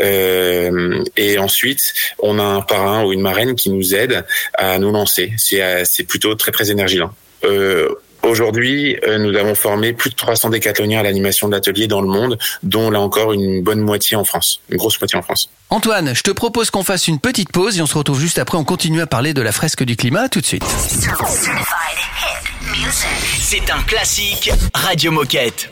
Euh, 0.00 1.02
et 1.16 1.38
ensuite, 1.38 1.94
on 2.18 2.38
a 2.38 2.42
un 2.42 2.60
parrain 2.60 3.04
ou 3.04 3.12
une 3.12 3.20
marraine 3.20 3.54
qui 3.54 3.70
nous 3.70 3.94
aide 3.94 4.24
à 4.54 4.78
nous 4.78 4.92
lancer. 4.92 5.32
C'est 5.36 5.62
euh, 5.62 5.84
plutôt 6.06 6.34
très 6.34 6.52
très 6.52 6.70
énergilant. 6.70 7.10
Euh, 7.44 7.88
Aujourd'hui, 8.24 8.96
euh, 9.06 9.18
nous 9.18 9.36
avons 9.36 9.54
formé 9.54 9.92
plus 9.92 10.10
de 10.10 10.14
300 10.14 10.50
décathloniens 10.50 11.00
à 11.00 11.02
l'animation 11.02 11.46
de 11.46 11.52
l'atelier 11.52 11.86
dans 11.86 12.00
le 12.00 12.08
monde, 12.08 12.38
dont 12.62 12.90
là 12.90 13.00
encore 13.00 13.32
une 13.32 13.62
bonne 13.62 13.80
moitié 13.80 14.16
en 14.16 14.24
France, 14.24 14.60
une 14.70 14.78
grosse 14.78 14.98
moitié 15.00 15.18
en 15.18 15.22
France. 15.22 15.50
Antoine, 15.68 16.14
je 16.14 16.22
te 16.22 16.30
propose 16.30 16.70
qu'on 16.70 16.84
fasse 16.84 17.06
une 17.06 17.20
petite 17.20 17.52
pause 17.52 17.78
et 17.78 17.82
on 17.82 17.86
se 17.86 17.96
retrouve 17.98 18.20
juste 18.20 18.38
après. 18.38 18.56
On 18.56 18.64
continue 18.64 19.02
à 19.02 19.06
parler 19.06 19.34
de 19.34 19.42
la 19.42 19.52
fresque 19.52 19.84
du 19.84 19.96
climat 19.96 20.28
tout 20.28 20.40
de 20.40 20.46
suite. 20.46 20.64
C'est 23.40 23.70
un 23.70 23.82
classique 23.82 24.50
Radio 24.72 25.12
Moquette. 25.12 25.70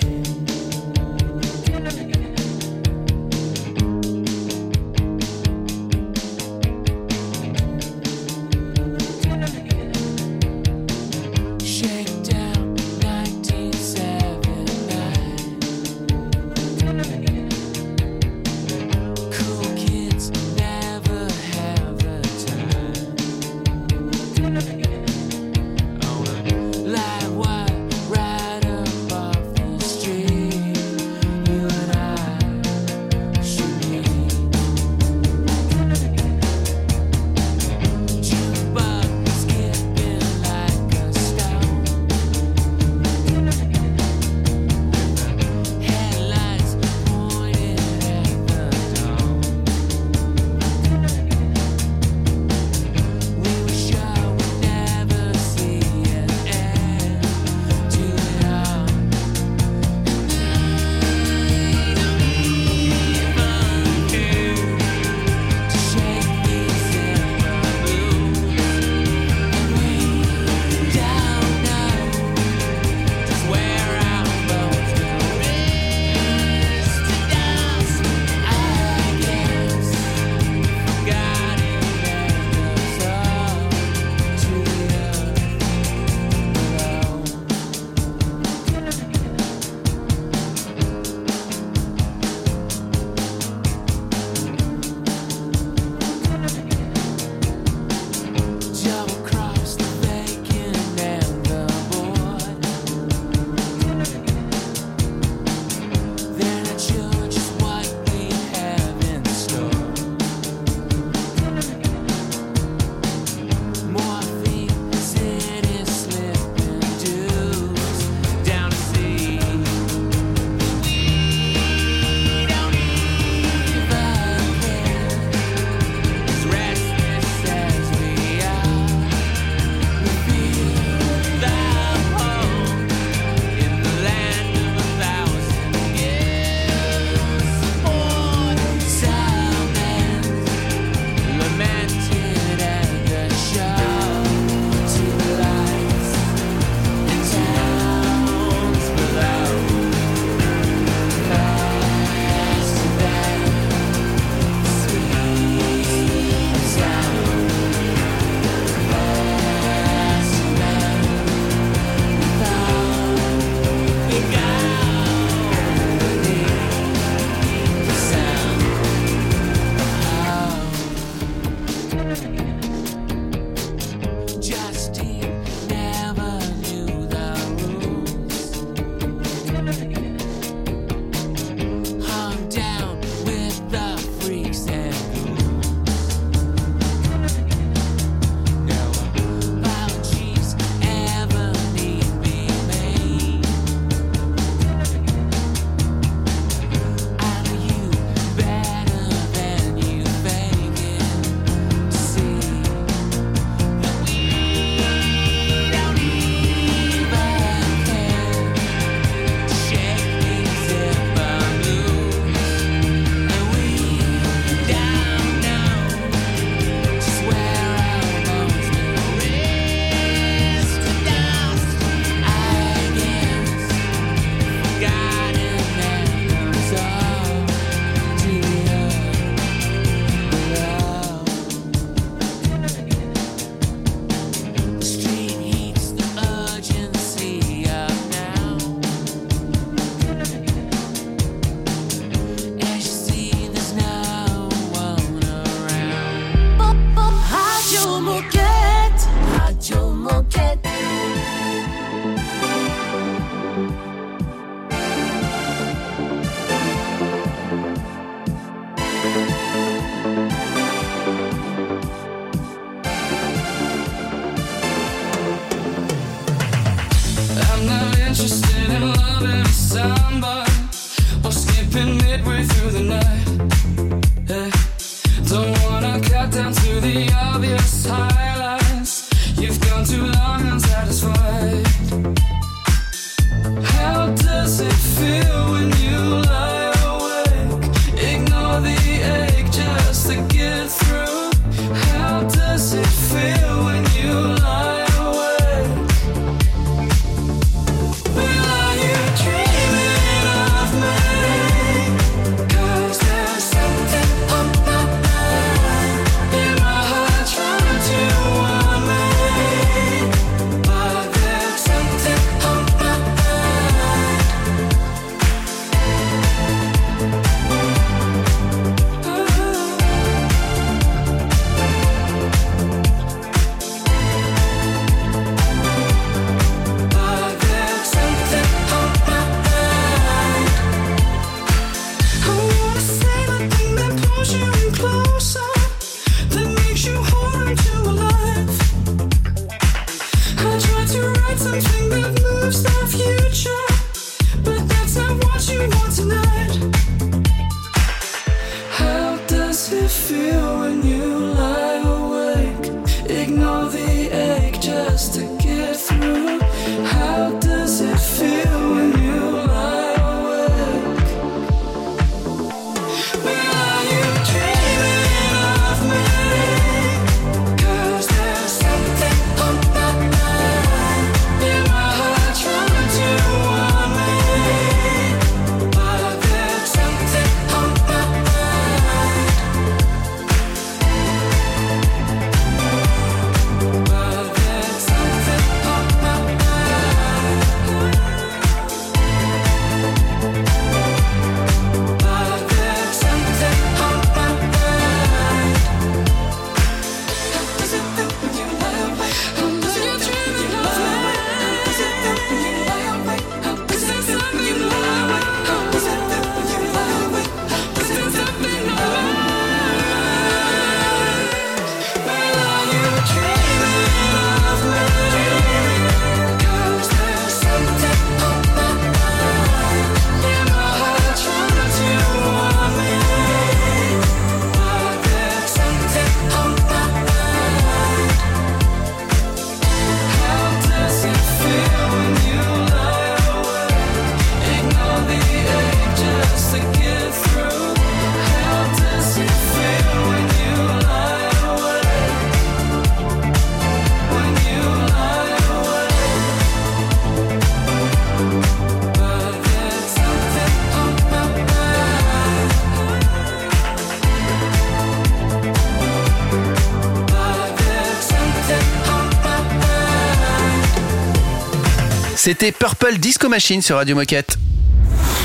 C'était 462.25 462.53
Purple 462.53 462.99
Disco 462.99 463.29
Machine 463.29 463.63
sur 463.63 463.75
Radio 463.75 463.97
Moquette. 463.97 464.37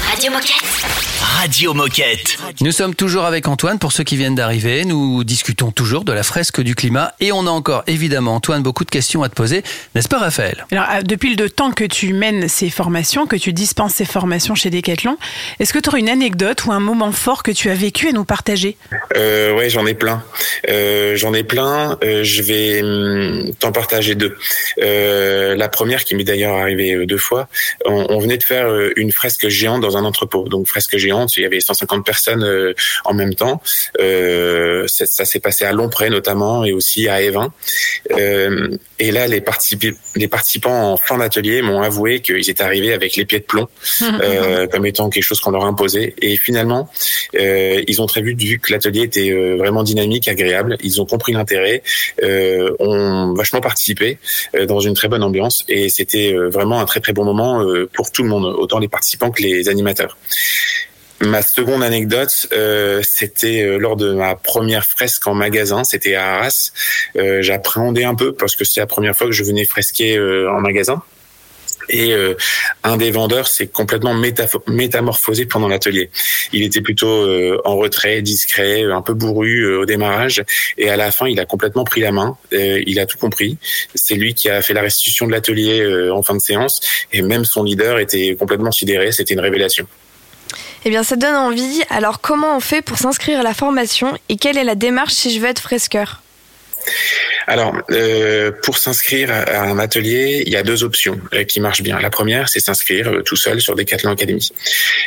Radio 0.10 0.32
Moquette. 0.32 1.07
Radio 1.40 1.76
Moquette. 1.76 2.36
Nous 2.62 2.72
sommes 2.72 2.96
toujours 2.96 3.26
avec 3.26 3.48
Antoine 3.48 3.78
pour 3.78 3.92
ceux 3.92 4.04
qui 4.04 4.18
viennent 4.18 4.34
d'arriver. 4.34 4.86
Nous 4.86 5.24
discutons 5.24 5.70
toujours 5.70 6.04
de 6.04 6.12
la 6.12 6.24
fresque 6.24 6.62
du 6.62 6.74
climat 6.74 7.14
et 7.20 7.32
on 7.32 7.46
a 7.46 7.52
encore 7.52 7.84
évidemment 7.86 8.34
Antoine 8.34 8.64
beaucoup 8.64 8.84
de 8.84 8.90
questions 8.90 9.22
à 9.22 9.30
te 9.30 9.36
poser, 9.36 9.62
n'est-ce 9.94 10.08
pas 10.08 10.18
Raphaël? 10.18 10.66
Alors, 10.72 10.86
euh, 10.92 11.02
depuis 11.04 11.36
le 11.36 11.50
temps 11.52 11.72
que 11.72 11.84
tu 11.84 12.14
mènes 12.14 12.48
ces 12.48 12.72
formations, 12.72 13.28
que 13.28 13.36
tu 13.36 13.54
dispenses 13.54 13.94
ces 13.94 14.06
formations 14.06 14.56
chez 14.56 14.72
Decathlon, 14.72 15.16
est-ce 15.60 15.74
que 15.74 15.80
tu 15.80 15.90
aurais 15.90 16.00
une 16.00 16.10
anecdote 16.10 16.66
ou 16.66 16.72
un 16.72 16.80
moment 16.80 17.12
fort 17.12 17.44
que 17.44 17.52
tu 17.52 17.70
as 17.70 17.76
vécu 17.76 18.10
à 18.10 18.14
nous 18.14 18.26
partager? 18.26 18.76
Euh, 19.16 19.54
ouais, 19.54 19.70
j'en 19.70 19.86
ai 19.86 19.94
plein. 19.94 20.24
Euh, 20.70 21.16
j'en 21.18 21.36
ai 21.36 21.44
plein. 21.44 22.00
Euh, 22.04 22.24
je 22.24 22.42
vais 22.42 22.82
hum, 22.82 23.54
t'en 23.60 23.72
partager 23.72 24.16
deux. 24.16 24.36
Euh, 24.82 25.56
la 25.56 25.70
première, 25.70 26.04
qui 26.04 26.16
m'est 26.16 26.24
d'ailleurs 26.24 26.56
arrivée 26.56 27.06
deux 27.06 27.20
fois, 27.20 27.48
on, 27.86 28.08
on 28.10 28.20
venait 28.20 28.38
de 28.38 28.44
faire 28.44 28.68
une 28.96 29.12
fresque 29.12 29.48
géante 29.50 29.82
dans 29.82 29.98
un 29.98 30.04
entrepôt. 30.04 30.48
Donc 30.50 30.68
fresque 30.68 30.98
géante, 30.98 31.27
il 31.36 31.44
y 31.44 31.46
avait 31.46 31.60
150 31.60 32.06
personnes 32.06 32.44
euh, 32.44 32.74
en 33.04 33.14
même 33.14 33.34
temps. 33.34 33.62
Euh, 34.00 34.86
ça, 34.88 35.06
ça 35.06 35.26
s'est 35.26 35.40
passé 35.40 35.66
à 35.66 35.72
Lompré 35.72 36.10
notamment 36.10 36.64
et 36.64 36.72
aussi 36.72 37.08
à 37.08 37.22
Évin. 37.22 37.52
Euh, 38.12 38.70
et 39.00 39.12
là, 39.12 39.28
les, 39.28 39.42
participants 39.42 40.94
en 40.94 40.98
fin 40.98 41.18
d'atelier 41.18 41.62
m'ont 41.62 41.82
avoué 41.82 42.22
qu'ils 42.22 42.50
étaient 42.50 42.64
arrivés 42.64 42.94
avec 42.94 43.16
les 43.16 43.26
pieds 43.26 43.40
de 43.40 43.44
plomb, 43.44 43.68
comme 44.72 44.86
étant 44.86 45.10
quelque 45.10 45.24
chose 45.24 45.40
qu'on 45.40 45.52
leur 45.52 45.66
imposait. 45.66 46.16
Et 46.22 46.38
finalement, 46.38 46.90
ils 47.34 48.02
ont 48.02 48.08
très 48.08 48.22
vite 48.22 48.42
vu 48.42 48.60
que 48.60 48.72
l'atelier 48.72 49.02
était 49.02 49.32
vraiment 49.56 49.84
dynamique, 49.84 50.28
agréable. 50.28 50.78
Ils 50.82 51.00
ont 51.02 51.06
compris 51.06 51.34
l'intérêt, 51.34 51.84
ont 52.24 53.34
vachement 53.36 53.62
participé 53.62 54.18
dans 54.68 54.80
une 54.80 54.96
très 54.96 55.08
bonne 55.08 55.24
ambiance. 55.24 55.64
Et 55.68 55.90
c'était 55.90 56.34
vraiment 56.34 56.80
un 56.80 56.86
très 56.86 57.00
très 57.00 57.14
bon 57.14 57.24
moment 57.24 57.64
pour 57.94 58.12
tout 58.12 58.24
le 58.24 58.30
monde, 58.30 58.46
autant 58.46 58.80
les 58.80 58.88
participants 58.88 59.30
que 59.30 59.44
les 59.44 59.70
animateurs. 59.70 60.18
Ma 61.20 61.42
seconde 61.42 61.82
anecdote, 61.84 62.48
euh, 62.54 63.02
c'était 63.04 63.64
euh, 63.64 63.78
lors 63.78 63.96
de 63.96 64.14
ma 64.14 64.36
première 64.36 64.86
fresque 64.86 65.26
en 65.26 65.34
magasin, 65.34 65.84
c'était 65.84 66.14
à 66.14 66.36
Arras. 66.36 66.72
Euh, 67.16 67.42
J'appréhendais 67.42 68.04
un 68.04 68.14
peu 68.14 68.34
parce 68.34 68.56
que 68.56 68.64
c'était 68.64 68.82
la 68.82 68.88
première 68.88 69.16
fois 69.16 69.26
que 69.26 69.34
je 69.34 69.44
venais 69.44 69.66
fresquer 69.66 70.16
euh, 70.16 70.52
en 70.52 70.62
magasin. 70.62 71.02
Et 71.90 72.12
euh, 72.14 72.36
un 72.84 72.98
des 72.98 73.12
vendeurs 73.12 73.48
s'est 73.48 73.68
complètement 73.68 74.14
métamorphosé 74.68 75.46
pendant 75.46 75.68
l'atelier. 75.70 76.10
Il 76.52 76.64
était 76.64 76.82
plutôt 76.82 77.08
euh, 77.08 77.62
en 77.66 77.78
retrait, 77.78 78.22
discret, 78.22 78.84
un 78.84 79.02
peu 79.02 79.14
bourru 79.14 79.62
euh, 79.62 79.80
au 79.80 79.86
démarrage, 79.86 80.44
et 80.78 80.90
à 80.90 80.98
la 80.98 81.12
fin, 81.12 81.28
il 81.28 81.40
a 81.40 81.46
complètement 81.46 81.86
pris 81.86 82.02
la 82.02 82.12
main. 82.12 82.38
Euh, 82.54 82.84
il 82.86 83.00
a 83.00 83.06
tout 83.06 83.18
compris. 83.18 83.58
C'est 83.96 84.16
lui 84.16 84.34
qui 84.34 84.50
a 84.50 84.62
fait 84.62 84.74
la 84.74 84.82
restitution 84.82 85.28
de 85.28 85.32
l'atelier 85.32 85.80
euh, 85.80 86.14
en 86.14 86.22
fin 86.24 86.36
de 86.36 86.42
séance, 86.42 86.82
et 87.14 87.22
même 87.22 87.46
son 87.46 87.64
leader 87.64 88.00
était 88.00 88.36
complètement 88.36 88.72
sidéré. 88.72 89.12
C'était 89.12 89.34
une 89.34 89.40
révélation. 89.40 89.88
Eh 90.88 90.90
bien, 90.90 91.04
ça 91.04 91.18
donne 91.18 91.36
envie. 91.36 91.84
Alors, 91.90 92.22
comment 92.22 92.56
on 92.56 92.62
fait 92.62 92.82
pour 92.82 92.98
s'inscrire 92.98 93.42
à 93.42 93.44
la 93.44 93.54
formation 93.54 94.18
et 94.30 94.38
quelle 94.38 94.58
est 94.58 94.64
la 94.64 94.76
démarche 94.76 95.12
si 95.12 95.36
je 95.36 95.42
veux 95.42 95.48
être 95.48 95.60
fresqueur 95.60 96.22
Alors, 97.50 97.74
euh, 97.92 98.52
pour 98.64 98.78
s'inscrire 98.78 99.32
à 99.32 99.62
un 99.62 99.80
atelier, 99.80 100.44
il 100.46 100.52
y 100.52 100.58
a 100.58 100.64
deux 100.64 100.84
options 100.84 101.18
euh, 101.34 101.46
qui 101.46 101.62
marchent 101.62 101.82
bien. 101.82 101.98
La 102.00 102.10
première, 102.10 102.50
c'est 102.50 102.60
s'inscrire 102.60 103.08
euh, 103.08 103.22
tout 103.22 103.38
seul 103.38 103.62
sur 103.62 103.74
Decathlon 103.76 104.12
Academy. 104.12 104.52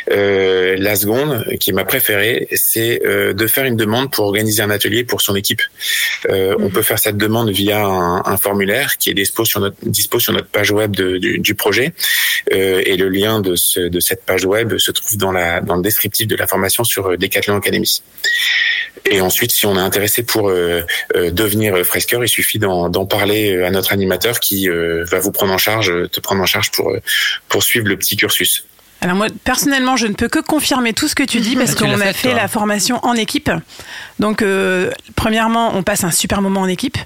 Euh, 0.09 0.75
la 0.79 0.95
seconde, 0.95 1.45
qui 1.59 1.69
est 1.69 1.73
ma 1.73 1.85
préférée, 1.85 2.47
c'est 2.53 3.01
euh, 3.05 3.33
de 3.33 3.45
faire 3.45 3.65
une 3.65 3.77
demande 3.77 4.11
pour 4.11 4.25
organiser 4.25 4.63
un 4.63 4.71
atelier 4.71 5.03
pour 5.03 5.21
son 5.21 5.35
équipe. 5.35 5.61
Euh, 6.29 6.55
On 6.59 6.69
peut 6.71 6.81
faire 6.81 6.97
cette 6.97 7.17
demande 7.17 7.51
via 7.51 7.83
un, 7.85 8.23
un 8.25 8.37
formulaire 8.37 8.97
qui 8.97 9.11
est 9.11 9.13
dispo 9.13 9.45
sur 9.45 9.59
notre, 9.59 9.77
dispo 9.83 10.19
sur 10.19 10.33
notre 10.33 10.47
page 10.47 10.71
web 10.71 10.95
de- 10.95 11.17
du, 11.17 11.37
du 11.37 11.53
projet. 11.53 11.93
Euh, 12.53 12.81
et 12.85 12.97
le 12.97 13.09
lien 13.09 13.39
de, 13.39 13.55
ce, 13.55 13.81
de 13.81 13.99
cette 13.99 14.25
page 14.25 14.45
web 14.45 14.77
se 14.79 14.89
trouve 14.89 15.15
dans, 15.17 15.31
la, 15.31 15.61
dans 15.61 15.75
le 15.75 15.83
descriptif 15.83 16.27
de 16.27 16.35
la 16.35 16.47
formation 16.47 16.83
sur 16.83 17.15
Decathlon 17.19 17.57
Academy. 17.57 18.01
Et 19.05 19.21
ensuite, 19.21 19.51
si 19.51 19.65
on 19.65 19.75
est 19.75 19.79
intéressé 19.81 20.23
pour 20.23 20.51
devenir 20.51 21.83
fresqueur, 21.83 22.23
suffit 22.31 22.59
d'en 22.59 23.05
parler 23.05 23.53
euh, 23.53 23.67
à 23.67 23.69
notre 23.69 23.93
animateur 23.93 24.39
qui 24.39 24.69
euh, 24.69 25.03
va 25.05 25.19
vous 25.19 25.31
prendre 25.31 25.53
en 25.53 25.57
charge, 25.57 25.91
euh, 25.91 26.07
te 26.07 26.19
prendre 26.19 26.41
en 26.41 26.45
charge 26.45 26.71
pour 26.71 26.95
pour 27.47 27.63
suivre 27.63 27.87
le 27.87 27.97
petit 27.97 28.15
cursus. 28.15 28.65
Alors 29.03 29.15
moi, 29.15 29.27
personnellement, 29.43 29.95
je 29.95 30.05
ne 30.05 30.13
peux 30.13 30.27
que 30.27 30.37
confirmer 30.37 30.93
tout 30.93 31.07
ce 31.07 31.15
que 31.15 31.23
tu 31.23 31.39
dis 31.39 31.55
parce 31.55 31.73
Tu 31.75 31.83
l'as 31.83 31.95
qu'on 31.95 32.01
a 32.01 32.13
fait, 32.13 32.29
toi. 32.29 32.39
la 32.39 32.47
formation 32.47 32.99
en 33.03 33.13
équipe. 33.15 33.49
Donc, 34.19 34.43
euh, 34.43 34.91
premièrement, 35.15 35.71
on 35.75 35.81
passe 35.81 36.03
un 36.03 36.11
super 36.11 36.41
moment 36.43 36.61
en 36.61 36.67
équipe. 36.67 36.99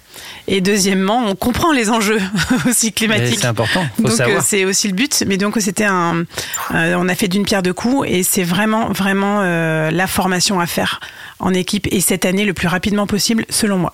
Et 0.49 0.59
deuxièmement, 0.59 1.23
on 1.25 1.35
comprend 1.35 1.71
les 1.71 1.89
enjeux 1.89 2.19
aussi 2.67 2.91
climatiques. 2.91 3.39
C'est 3.39 3.45
important, 3.45 3.85
faut 3.95 4.09
donc, 4.09 4.19
euh, 4.19 4.41
c'est 4.43 4.65
aussi 4.65 4.89
le 4.89 4.93
but. 4.93 5.23
Mais 5.25 5.37
donc, 5.37 5.55
c'était 5.61 5.85
un... 5.85 6.25
euh, 6.73 6.95
on 6.97 7.07
a 7.07 7.15
fait 7.15 7.29
d'une 7.29 7.45
pierre 7.45 7.63
deux 7.63 7.73
coups 7.73 8.05
et 8.09 8.23
c'est 8.23 8.43
vraiment, 8.43 8.89
vraiment 8.89 9.39
euh, 9.41 9.89
la 9.89 10.07
formation 10.07 10.59
à 10.59 10.65
faire 10.65 10.99
en 11.39 11.53
équipe 11.53 11.87
et 11.91 12.01
cette 12.01 12.25
année 12.25 12.43
le 12.43 12.53
plus 12.53 12.67
rapidement 12.67 13.07
possible, 13.07 13.45
selon 13.49 13.77
moi. 13.77 13.93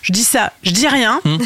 Je 0.00 0.12
dis 0.12 0.24
ça, 0.24 0.52
je 0.62 0.70
dis 0.70 0.88
rien. 0.88 1.20
Hmm. 1.24 1.36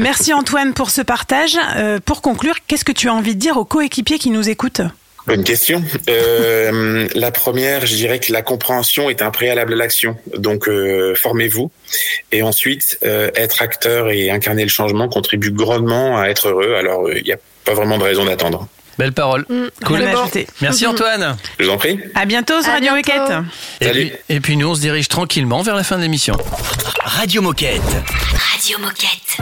Merci 0.00 0.32
Antoine 0.32 0.74
pour 0.74 0.90
ce 0.90 1.02
partage. 1.02 1.56
Euh, 1.76 2.00
pour 2.04 2.20
conclure, 2.20 2.56
qu'est-ce 2.66 2.84
que 2.84 2.92
tu 2.92 3.08
as 3.08 3.14
envie 3.14 3.34
de 3.36 3.40
dire 3.40 3.56
aux 3.56 3.64
coéquipiers 3.64 4.18
qui 4.18 4.30
nous 4.30 4.48
écoutent? 4.48 4.82
Bonne 5.26 5.44
question. 5.44 5.82
Euh, 6.08 7.08
la 7.14 7.30
première, 7.30 7.86
je 7.86 7.94
dirais 7.94 8.18
que 8.18 8.32
la 8.32 8.42
compréhension 8.42 9.08
est 9.08 9.22
un 9.22 9.30
préalable 9.30 9.74
à 9.74 9.76
l'action. 9.76 10.16
Donc, 10.36 10.68
euh, 10.68 11.14
formez-vous. 11.14 11.70
Et 12.32 12.42
ensuite, 12.42 12.98
euh, 13.04 13.30
être 13.36 13.62
acteur 13.62 14.10
et 14.10 14.30
incarner 14.30 14.64
le 14.64 14.68
changement 14.68 15.08
contribue 15.08 15.52
grandement 15.52 16.18
à 16.18 16.26
être 16.26 16.48
heureux. 16.48 16.74
Alors, 16.74 17.06
euh, 17.06 17.18
il 17.18 17.24
n'y 17.24 17.32
a 17.32 17.38
pas 17.64 17.74
vraiment 17.74 17.98
de 17.98 18.04
raison 18.04 18.24
d'attendre. 18.24 18.66
Belle 18.98 19.12
parole. 19.12 19.46
Cool. 19.84 20.02
À 20.02 20.10
ajouter. 20.10 20.46
Merci 20.60 20.86
Antoine. 20.86 21.36
Je 21.58 21.64
vous 21.64 21.70
en 21.70 21.78
prie. 21.78 21.98
À 22.14 22.26
bientôt 22.26 22.60
sur 22.60 22.70
À 22.70 22.74
Radio 22.74 22.92
bientôt. 22.92 23.20
Moquette. 23.20 23.44
Et 23.80 23.88
puis, 23.90 24.12
et 24.28 24.40
puis 24.40 24.56
nous, 24.56 24.68
on 24.68 24.74
se 24.74 24.80
dirige 24.80 25.08
tranquillement 25.08 25.62
vers 25.62 25.76
la 25.76 25.84
fin 25.84 25.96
de 25.96 26.02
l'émission. 26.02 26.36
Radio 27.04 27.40
Moquette. 27.40 27.80
Radio 28.52 28.78
Moquette. 28.78 29.38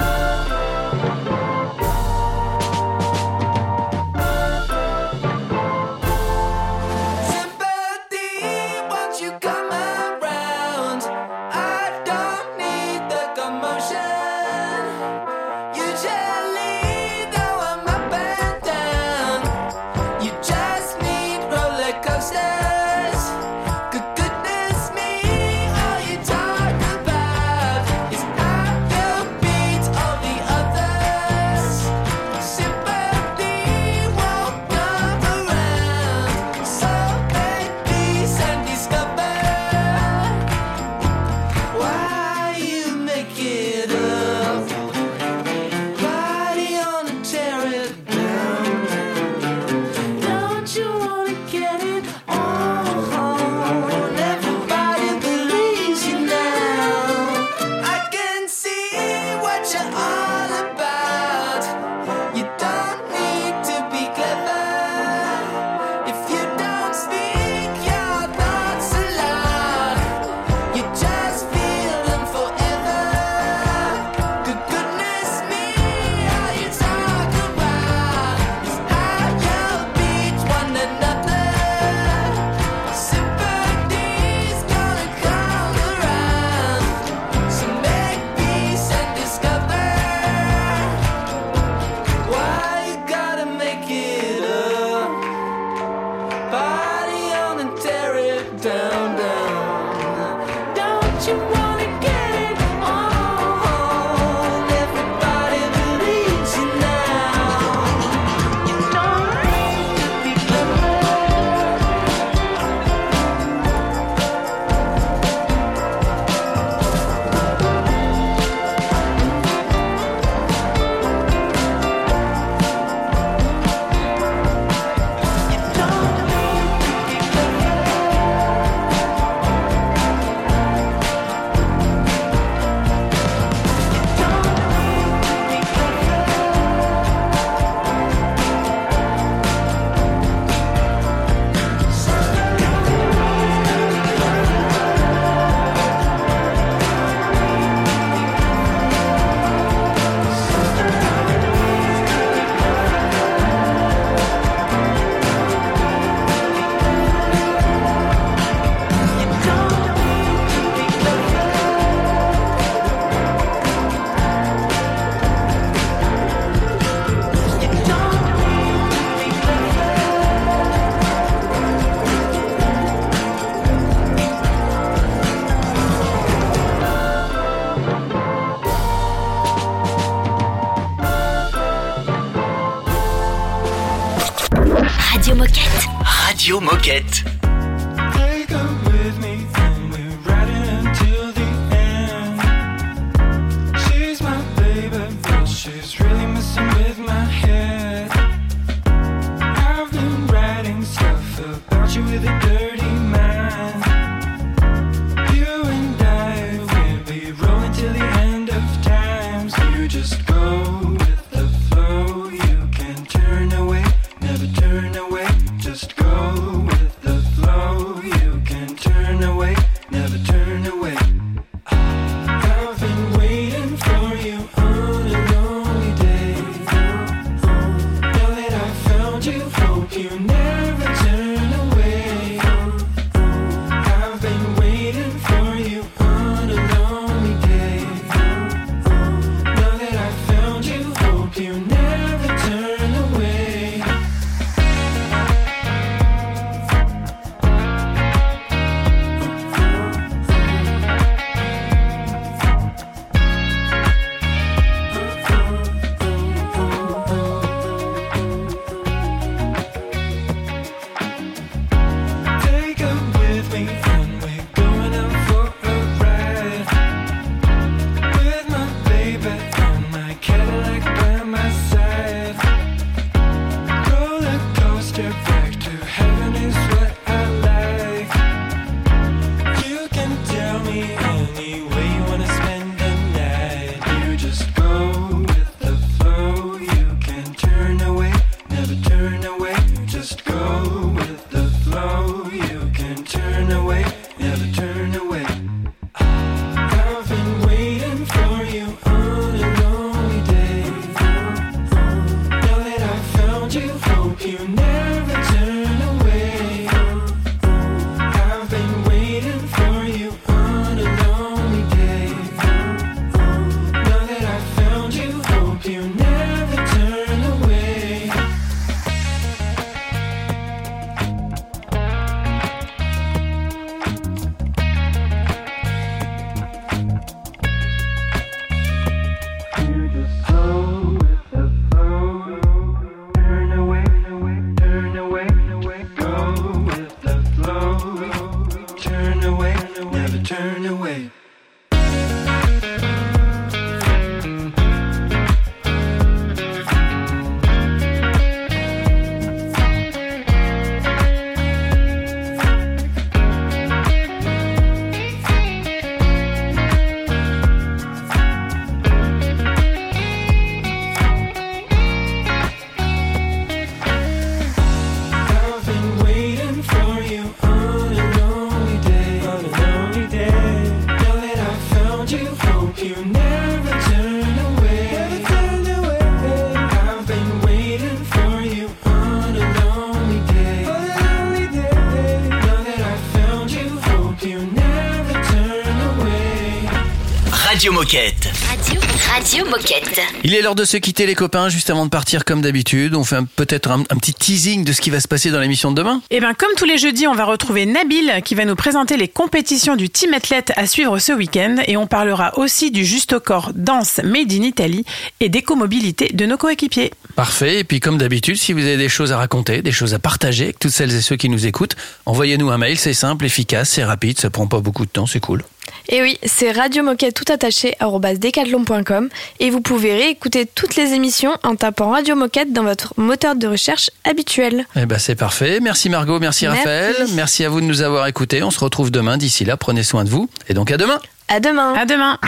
Radio 387.61 387.74
Moquette. 387.74 388.32
Radio, 388.48 388.80
Radio 389.12 389.44
Moquette. 389.44 390.00
Il 390.24 390.34
est 390.34 390.40
l'heure 390.40 390.54
de 390.54 390.64
se 390.64 390.78
quitter 390.78 391.04
les 391.04 391.14
copains, 391.14 391.50
juste 391.50 391.68
avant 391.68 391.84
de 391.84 391.90
partir 391.90 392.24
comme 392.24 392.40
d'habitude. 392.40 392.94
On 392.94 393.04
fait 393.04 393.18
peut-être 393.36 393.70
un, 393.70 393.80
un 393.80 393.96
petit 393.98 394.14
teasing 394.14 394.64
de 394.64 394.72
ce 394.72 394.80
qui 394.80 394.88
va 394.88 394.98
se 394.98 395.06
passer 395.06 395.30
dans 395.30 395.40
l'émission 395.40 395.70
de 395.70 395.76
demain. 395.76 396.00
Eh 396.08 396.20
bien, 396.20 396.32
comme 396.32 396.48
tous 396.56 396.64
les 396.64 396.78
jeudis, 396.78 397.06
on 397.06 397.12
va 397.12 397.26
retrouver 397.26 397.66
Nabil 397.66 398.22
qui 398.24 398.34
va 398.34 398.46
nous 398.46 398.54
présenter 398.54 398.96
les 398.96 399.08
compétitions 399.08 399.76
du 399.76 399.90
Team 399.90 400.14
Athlète 400.14 400.54
à 400.56 400.66
suivre 400.66 400.98
ce 400.98 401.12
week-end 401.12 401.56
et 401.66 401.76
on 401.76 401.86
parlera 401.86 402.38
aussi 402.38 402.70
du 402.70 402.82
Juste 402.82 403.12
au 403.12 403.20
corps 403.20 403.52
danse 403.54 404.00
made 404.02 404.32
in 404.32 404.42
Italy 404.42 404.86
et 405.20 405.28
d'écomobilité 405.28 406.08
de 406.14 406.24
nos 406.24 406.38
coéquipiers. 406.38 406.92
Parfait. 407.14 407.58
Et 407.58 407.64
puis 407.64 407.80
comme 407.80 407.98
d'habitude, 407.98 408.38
si 408.38 408.54
vous 408.54 408.61
avez 408.61 408.78
des 408.78 408.88
choses 408.88 409.12
à 409.12 409.18
raconter, 409.18 409.61
des 409.61 409.72
choses 409.72 409.92
à 409.92 409.98
partager 409.98 410.44
avec 410.44 410.58
toutes 410.58 410.72
celles 410.72 410.94
et 410.94 411.02
ceux 411.02 411.16
qui 411.16 411.28
nous 411.28 411.44
écoutent, 411.44 411.76
envoyez-nous 412.06 412.48
un 412.48 412.56
mail. 412.56 412.78
C'est 412.78 412.94
simple, 412.94 413.26
efficace, 413.26 413.68
c'est 413.68 413.84
rapide, 413.84 414.18
ça 414.18 414.30
prend 414.30 414.46
pas 414.46 414.61
beaucoup 414.61 414.86
de 414.86 414.90
temps, 414.90 415.04
c'est 415.04 415.20
cool. 415.20 415.44
Et 415.89 416.03
oui, 416.03 416.18
c'est 416.25 416.53
Radio 416.53 416.83
Moquette 416.83 417.14
tout 417.14 417.31
attaché 417.33 417.77
decathlon.com 417.81 419.09
et 419.41 419.51
vous 419.51 419.61
pouvez 419.61 419.93
réécouter 419.95 420.47
toutes 420.47 420.77
les 420.77 420.93
émissions 420.93 421.37
en 421.43 421.57
tapant 421.57 421.91
Radio 421.91 422.14
Moquette 422.16 422.53
dans 422.53 422.62
votre 422.62 422.95
moteur 422.97 423.35
de 423.37 423.47
recherche 423.47 423.91
habituel. 424.05 424.66
Eh 424.77 424.87
ben 424.87 424.99
c'est 424.99 425.14
parfait. 425.14 425.59
Merci 425.61 425.89
Margot, 425.89 426.18
merci, 426.18 426.47
Merci. 426.47 426.59
Raphaël, 426.59 426.97
merci 427.14 427.45
à 427.45 427.49
vous 427.49 427.61
de 427.61 427.66
nous 427.66 427.83
avoir 427.83 428.07
écoutés. 428.07 428.43
On 428.43 428.51
se 428.51 428.61
retrouve 428.61 428.91
demain. 428.91 429.16
D'ici 429.16 429.45
là, 429.45 429.57
prenez 429.57 429.83
soin 429.83 430.05
de 430.05 430.11
vous 430.11 430.29
et 430.49 430.55
donc 430.55 430.71
à 430.71 430.77
demain. 430.77 431.01
À 431.29 431.39
demain. 431.39 431.75
À 431.75 431.87
demain. 431.87 432.18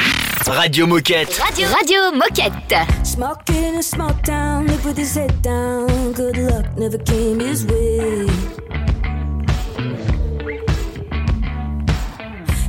Radio 0.46 0.86
Moquette. 0.86 1.36
Radio, 1.38 1.66
Radio 1.68 2.00
Moquette. 2.14 2.74
Smoking 3.04 3.76
a 3.78 3.82
small 3.82 4.14
town, 4.24 4.66
live 4.66 4.84
with 4.84 4.96
his 4.98 5.16
head 5.16 5.32
down. 5.42 5.86
Good 6.14 6.36
luck 6.36 6.66
never 6.76 6.98
came 6.98 7.40
his 7.40 7.64
way. 7.66 8.26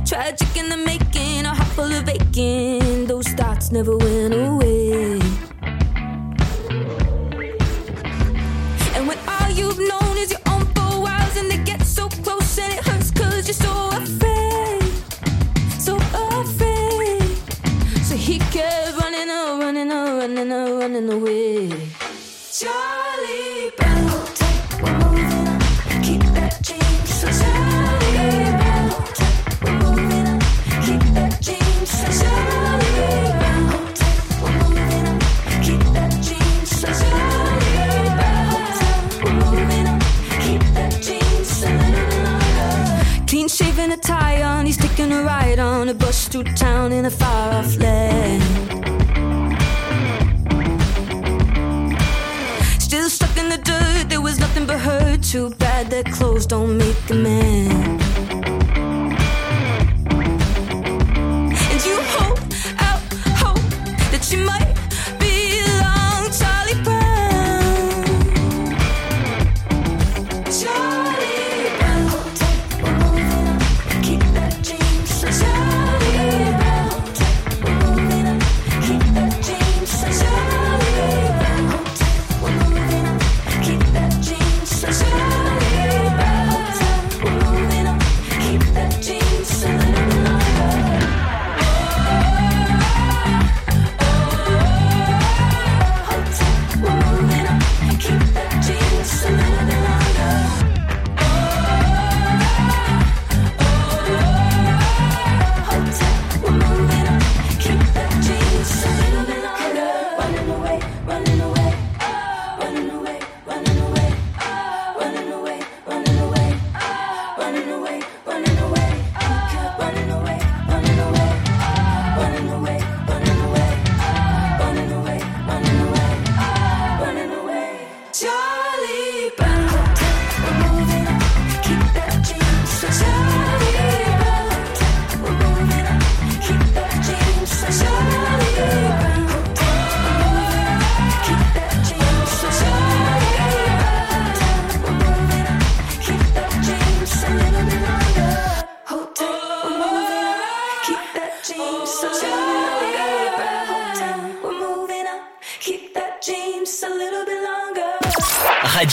Tragic 0.06 0.54
in 0.56 0.68
the 0.68 0.76
making, 0.76 1.46
a 1.46 1.54
heart 1.54 1.68
full 1.68 1.90
of 1.90 2.06
aching. 2.08 3.06
Those 3.06 3.26
thoughts 3.28 3.72
never 3.72 3.96
went 3.96 4.34
away. 4.34 5.18
And 8.94 9.08
when 9.08 9.18
all 9.26 9.50
you've 9.50 9.78
known 9.78 10.18
is 10.18 10.30
your 10.30 10.40
own 10.46 10.66
four 10.74 11.00
walls, 11.00 11.36
and 11.38 11.50
they 11.50 11.56
get 11.64 11.82
so 11.82 12.08
close 12.22 12.58
and 12.58 12.72
it 12.74 12.80
hurts 12.86 13.10
cause 13.12 13.48
you're 13.48 13.54
so 13.54 13.88
afraid. 13.92 14.82
So 15.80 15.96
afraid. 15.96 17.38
So 18.04 18.14
he 18.14 18.38
kept 18.38 19.00
running, 19.00 19.30
oh, 19.30 19.58
running, 19.58 19.90
oh, 19.90 20.18
running, 20.18 20.52
oh, 20.52 20.78
running 20.80 21.10
away. 21.10 21.70
Charlie 22.52 23.72
Brown, 23.78 24.04
we're 24.82 24.98
moving 24.98 25.48
on. 25.48 25.60
Keep 26.02 26.22
that 26.34 26.60
change. 26.62 27.08
So 27.08 27.26
Charlie 27.28 27.73
Shaven, 43.54 43.92
a 43.92 43.96
tie 43.96 44.42
on. 44.42 44.66
He's 44.66 44.76
taking 44.76 45.12
a 45.12 45.22
ride 45.22 45.60
on 45.60 45.88
a 45.88 45.94
bus 45.94 46.26
through 46.26 46.42
town 46.42 46.90
in 46.90 47.04
a 47.06 47.10
far 47.10 47.52
off 47.52 47.76
land. 47.76 48.42
Still 52.82 53.08
stuck 53.08 53.36
in 53.36 53.48
the 53.48 53.58
dirt, 53.58 54.08
there 54.08 54.20
was 54.20 54.40
nothing 54.40 54.66
but 54.66 54.80
hurt. 54.80 55.22
Too 55.22 55.50
bad 55.50 55.88
that 55.90 56.06
clothes 56.06 56.46
don't 56.46 56.76
make 56.76 57.10
a 57.10 57.14
man. 57.14 58.03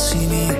Say 0.00 0.59